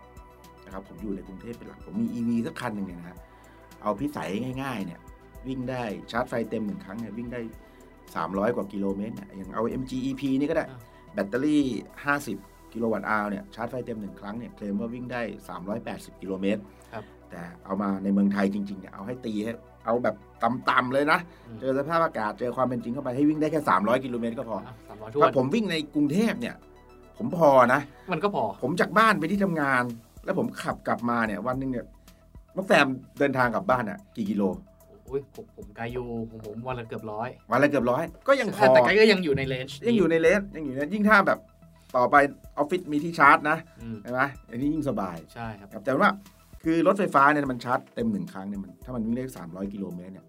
[0.66, 3.18] นะครับผมอยู่ในกรุงเทพเป็นหลักผมมี EV สักคันหนึ่งเนี่ยนะฮะ
[3.82, 4.30] เอาพิสัย
[4.62, 5.00] ง่ายๆเนี่ย
[5.48, 7.42] วิ่งได้ชาร์จไฟเต็มหนึ่งครั้งเนี่ยวิ่งได้
[7.98, 10.80] 300 กว่ากิโลเมตรเนี่ยอย่างเอา MG EP นี่ก็ได้อะ
[11.14, 11.64] แบตเตอรี่
[12.16, 15.22] 50 กิโลวัตต์อาวเนี่ยชาร์จไฟเต็มหนึ่งครั้งเนี่ยเคลมว่าวิ่งได้
[15.72, 16.62] 380 กิโลเมตร
[16.94, 19.52] ครับแต่เอามาในเมืองไทยจริงๆเนี่ยเอาให้ตีให้
[19.86, 26.56] เอาแบบต่ำๆเลยนะอืมเจอสภาพอากาศเจอความเป็นจริงเข้าไปให้วิ่งได้แค่ 300 กิโลเมตรก็พออะสามร้อยทวถ้านผมวิ่งในกรุงเทพเนี่ย
[27.18, 27.82] ผมพอนะ
[28.14, 29.84] มันก็พอ ผมจากบ้านไปที่ทำงาน
[30.26, 31.86] แล้วผมขับกลับมาเนี่ยวันหนึงเนี่ย
[32.56, 32.88] น้องแซม
[33.20, 34.44] เดินทางกลับบ้านอะกี่กิโล
[35.06, 41.40] โอ้ยผมผมไกลอยู่ผมผมวันละเกือบร้อยวันละเกือบร้อยก็ยังพอแต่ไกลก็ยังอยู่ใน range ยังอยู่ใน rangeยังอยู่ในยิ่งถ้าแบบ
[41.96, 42.16] ต่อไป
[42.58, 46.10] ออฟฟิศมีที่ชาร์จนะอืมใช่ไหมอันนี้ยิ่งสบายใช่ครับครับแต่ว่า
[46.64, 50.26] คือรถไฟฟ้าเนี่ยมันชาร์จเต็มหนึ่งครั้งเนี่ยมันถ้ามันวิ่งได้สามร้อยกิโลเมตรเนี่ย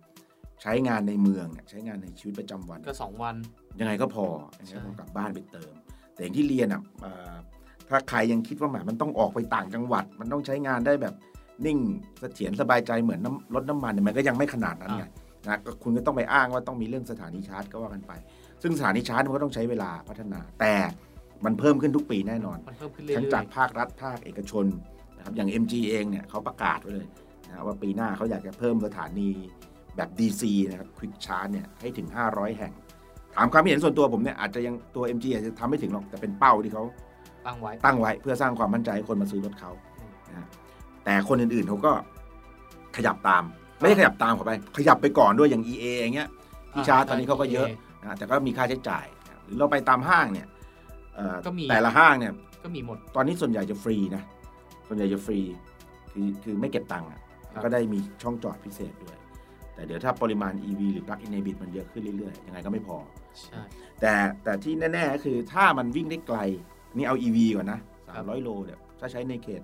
[0.63, 3.35] ใช้งานในเมืองเนี่ยใช้งานในชีวิตประจำวันก็สองวัน
[3.81, 4.27] ยังไงก็พอ
[4.59, 5.73] ยังไงใช่ก็กลับบ้านไปเติม
[6.15, 7.33] แต่อย่างที่เรียนอะเอ่อ
[7.91, 11.15] ถ้าใครยังคิดว่าแหมมันต้องออกไปต่างจังหวัด มันต้องใช้งานได้แบบ
[11.67, 11.79] นิ่ง
[12.21, 15.05] เสถียรสบายใจเหมือนน้ำรถน้ำมันเนี่ยมันก็ยังไม่ขนาดนั้นไง
[15.47, 18.13] นะก็คุณก็ต้องไปอ้างว่าต้องมีเรื่องสถานีชาร์จก็ว่ากันไป
[18.63, 20.75] ซึ่งสถานีชาร์จมันก็ต้องใช้เวลาพัฒนา แต่
[21.45, 24.67] มันเพิ่มขึ้นทุกปีแน่นอนมันเพิ่มขึ้นเรื่อยทั้งๆจากภาครัฐภาคเอกชน
[25.17, 27.07] นะครับอย่าง MG เองเนี่ยเขาประกาศไว้เลย
[27.49, 29.29] นะว่าปีหน้าเขาอยากจะเพิ่มสถานี
[29.97, 32.73] แบบ DC นะครับ Quick Charge เนี่ยให้ถึง 500 แห่ง
[33.37, 36.85] ถามความคิดเห็นส่วนตัวผมเนี่ยอาจจะยังตัว MG อาจจะทำไม่ถึงหรอกแต่เป็นเป้าที่เขา
[37.47, 40.47] ตั้งไว้ตั้งไว้เพื่อสร้างความมั่นใจให้คนมาซื้อรถเขาอืมนะฮะ
[41.05, 41.93] แต่คนอื่นๆเขาก็
[42.97, 43.45] ขยับตาม
[43.79, 46.29] ไม่ได้ขยับตามเขาไป ขยับไปก่อนด้วยอย่าง EA อย่างเงี้ย
[46.73, 47.69] ที่ชาร์จตอนนี้เขาก็เยอะ
[48.03, 50.47] นะแต่ก็มีค่าใช้จ่ายนะครับหรือเราไปตามห้างเนี่ย
[51.15, 52.33] เอ่อก็มีแต่ละห้างเนี่ย
[52.65, 54.23] ก็มีหมดตอนนี้ส่วนใหญ่จะฟรีนะ
[54.89, 55.39] ส่วนใหญ่จะฟรี
[56.13, 57.21] คือคือไม่เก็บตังค์อะ
[57.53, 59.17] ครับก็ได้มีช่องจอดพิเศษด้วย
[59.75, 62.97] แต่เดี๋ยวถ้าปริมาณ EV หรือ Plug-in Hybrid มันเยอะขึ้นเรื่อยๆ ยังไงก็ไม่พอ
[63.43, 63.63] ใช่
[64.01, 64.15] แต่
[64.45, 66.39] แต่ที่แน่ๆก็คือถ้ามันวิ่งได้ไกล
[66.97, 67.81] นี่เอา EV ก่อนนะ
[68.15, 69.63] ครับ300 โลเนี่ยถ้าใช้ในเขต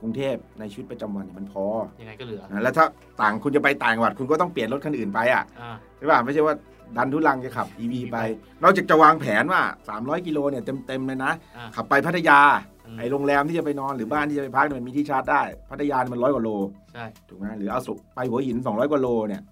[0.00, 1.64] กรุงเทพในชีวิตประจำวันเนี่ยมันพอ
[2.00, 2.84] ยังไงก็เหลือนะแล้วถ้า
[3.20, 6.54] ต่างคุณจะไปต่างจังหวัด คุณก็ต้องเปลี่ยนรถคันอื่นไปอะอ่าใช่ป่ะไม่ใช่ว่า
[6.96, 8.16] ดันทุลังจะขับ EV ไป
[8.62, 9.62] นอกจากจะวางแผนว่า
[9.94, 12.40] 300 กิโลเนี่ยเต็มๆเลยนะอ่าขับไปพัทยา
[12.86, 16.50] อืมไอโรงแรมที่จะไปนอนหรือบ้านที่จะไปพักเนี่ยมันมีที่ชาร์จได้ พัทยาเนี่ยมันร้อยกว่าโล
[16.94, 19.42] ใช่ถูกไหมหรือเอาสุไปหัวหิน 200 กว่าโลเนี่ย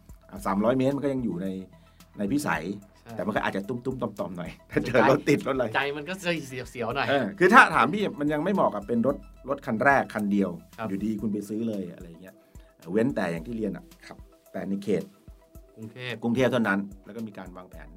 [0.46, 1.46] สามร้อยเมตรมันก็ยังอยู่ใน
[2.18, 9.16] ในพิสัยใช่ แต่มันก็อาจจะตุ้มๆต่อมๆหน่อยถ้าเจอรถติดรถอะไรใจมันก็จะเสียวๆหน่อยเออคือถ้าถามพี่มันยังไม่เหมาะกับเป็นรถ
[9.48, 12.34] รถคันแรกคันเดียวครับอยู่ดีคุณไปซื้อเลยอะไรอย่างเงี้ย
[12.92, 14.18] เว้นแต่อย่างที่เรียนอะครับ
[14.52, 15.02] แต่ในเขต
[15.76, 17.88] กรุงเทพกรุงเทพเท่านั้น แล้วก็มีการวางแผน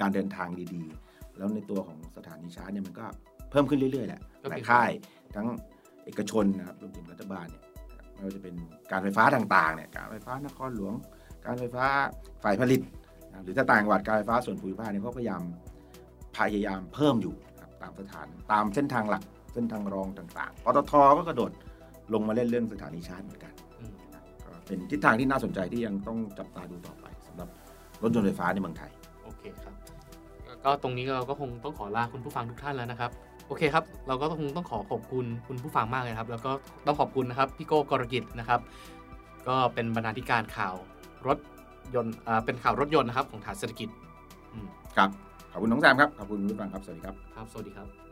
[0.00, 3.06] การเดินทางดีๆ แล้วในตัวของสถานีชาร์จเนี่ยมันก็
[3.50, 4.20] เพิ่มขึ้นเรื่อยๆแหละ
[4.50, 4.90] หลายค่าย
[5.36, 5.46] ทั้ง
[6.04, 7.62] เอกชนนะครับรวมถึงรัฐบาลเนี่ย
[8.12, 8.54] ไม่ว่าจะเป็น
[8.90, 10.94] การไฟฟ้าต่างๆเนี่ยการไฟฟ้านครหลวง
[11.44, 11.84] การไฟฟ้า
[12.44, 12.80] ฝ่ายผลิต
[13.36, 15.42] นะหรือถ้าต่างจังหวัดการไฟฟ้าส่วนภูมิภาคเนี่ยเขาพยายาม
[16.36, 19.22] พยายามเพิ่มอยู่ครับตามสถานตามเส้นทางหลัก
[19.54, 21.50] เส้นทางรองต่างๆปตทก็กระโดด
[22.14, 23.52] ลงมาเล่นเรื่องสถานีชาร์จเหมือนกัน
[24.66, 27.48] เป็นทิศทางที่น่าสนใจที่ยังต้องจับตาดูต่อไปสำหรับ
[28.02, 28.90] รถยนต์ไฟฟ้าในเมืองไทย
[29.24, 29.74] โอเคครับ
[30.64, 33.10] ก็ตรงนี้เราก็คงต้องขอลาคุณผู้ฟังทุกท่านแล้วนะครับ
[33.48, 36.52] โอเคครับ เราก็คงต้องขอขอบคุณคุณผู้ฟังมากเลยครับ แล้วก็
[36.86, 38.60] ต้องขอบคุณนะครับพี่โก้กรกิจนะครับ
[39.48, 40.74] ก็เป็นบรรณาธิการข่าว
[41.26, 41.38] รถ
[41.94, 43.88] ยนต์อ่าเป็นข่าวรถยนต์นะครับของฐานเศรษฐกิจ
[44.52, 44.66] อืม
[44.96, 45.10] ครับ
[45.52, 48.05] ขอบคุณน้องแซมครับขอบคุณคุณผู้ฟังครับสวัสดีครับครับ สวัสดีครับ